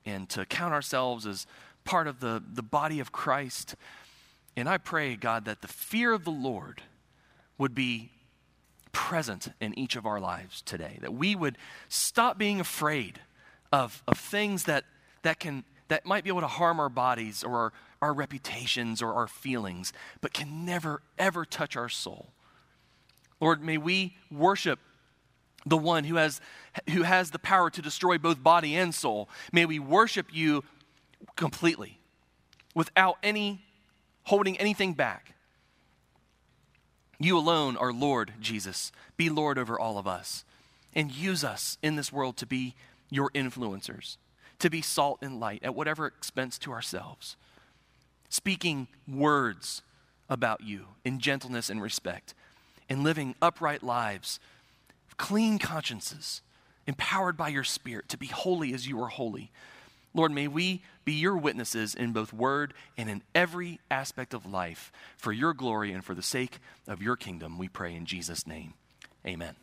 and 0.04 0.28
to 0.30 0.44
count 0.44 0.74
ourselves 0.74 1.26
as 1.26 1.46
part 1.84 2.06
of 2.06 2.20
the, 2.20 2.42
the 2.52 2.62
body 2.62 3.00
of 3.00 3.12
Christ. 3.12 3.76
And 4.56 4.68
I 4.68 4.78
pray, 4.78 5.16
God, 5.16 5.44
that 5.44 5.62
the 5.62 5.68
fear 5.68 6.12
of 6.12 6.24
the 6.24 6.30
Lord 6.30 6.82
would 7.58 7.74
be 7.74 8.10
present 8.92 9.48
in 9.60 9.78
each 9.78 9.94
of 9.96 10.06
our 10.06 10.18
lives 10.18 10.62
today, 10.62 10.98
that 11.02 11.12
we 11.12 11.36
would 11.36 11.58
stop 11.88 12.38
being 12.38 12.60
afraid 12.60 13.20
of, 13.70 14.02
of 14.08 14.18
things 14.18 14.64
that, 14.64 14.84
that, 15.22 15.38
can, 15.38 15.64
that 15.88 16.06
might 16.06 16.24
be 16.24 16.30
able 16.30 16.40
to 16.40 16.46
harm 16.46 16.80
our 16.80 16.88
bodies 16.88 17.44
or 17.44 17.54
our, 17.56 17.72
our 18.06 18.12
reputations 18.12 19.02
or 19.02 19.14
our 19.14 19.26
feelings, 19.26 19.92
but 20.20 20.32
can 20.32 20.64
never, 20.64 21.02
ever 21.18 21.44
touch 21.44 21.76
our 21.76 21.88
soul. 21.88 22.28
Lord, 23.40 23.64
may 23.64 23.78
we 23.78 24.16
worship 24.30 24.78
the 25.66 25.76
one 25.76 26.04
who 26.04 26.14
has, 26.14 26.40
who 26.90 27.02
has 27.02 27.32
the 27.32 27.40
power 27.40 27.68
to 27.68 27.82
destroy 27.82 28.16
both 28.16 28.40
body 28.40 28.76
and 28.76 28.94
soul. 28.94 29.28
May 29.52 29.66
we 29.66 29.80
worship 29.80 30.28
you 30.32 30.62
completely 31.34 31.98
without 32.76 33.18
any 33.24 33.64
holding 34.22 34.56
anything 34.58 34.92
back. 34.92 35.34
You 37.18 37.36
alone 37.36 37.76
are 37.76 37.92
Lord, 37.92 38.34
Jesus. 38.40 38.92
Be 39.16 39.28
Lord 39.28 39.58
over 39.58 39.76
all 39.80 39.98
of 39.98 40.06
us. 40.06 40.44
And 40.94 41.10
use 41.10 41.42
us 41.42 41.76
in 41.82 41.96
this 41.96 42.12
world 42.12 42.36
to 42.36 42.46
be 42.46 42.76
your 43.10 43.30
influencers, 43.30 44.16
to 44.60 44.70
be 44.70 44.80
salt 44.80 45.18
and 45.22 45.40
light 45.40 45.64
at 45.64 45.74
whatever 45.74 46.06
expense 46.06 46.56
to 46.60 46.70
ourselves. 46.70 47.36
Speaking 48.28 48.88
words 49.08 49.82
about 50.28 50.62
you 50.62 50.86
in 51.04 51.20
gentleness 51.20 51.70
and 51.70 51.80
respect, 51.80 52.34
and 52.88 53.02
living 53.02 53.34
upright 53.40 53.82
lives, 53.82 54.40
clean 55.16 55.58
consciences, 55.58 56.42
empowered 56.86 57.36
by 57.36 57.48
your 57.48 57.64
Spirit 57.64 58.08
to 58.08 58.18
be 58.18 58.26
holy 58.26 58.72
as 58.72 58.88
you 58.88 59.02
are 59.02 59.08
holy. 59.08 59.50
Lord, 60.14 60.32
may 60.32 60.48
we 60.48 60.82
be 61.04 61.12
your 61.12 61.36
witnesses 61.36 61.94
in 61.94 62.12
both 62.12 62.32
word 62.32 62.72
and 62.96 63.10
in 63.10 63.22
every 63.34 63.80
aspect 63.90 64.32
of 64.32 64.46
life 64.46 64.90
for 65.16 65.32
your 65.32 65.52
glory 65.52 65.92
and 65.92 66.04
for 66.04 66.14
the 66.14 66.22
sake 66.22 66.58
of 66.88 67.02
your 67.02 67.16
kingdom. 67.16 67.58
We 67.58 67.68
pray 67.68 67.94
in 67.94 68.06
Jesus' 68.06 68.46
name. 68.46 68.74
Amen. 69.26 69.56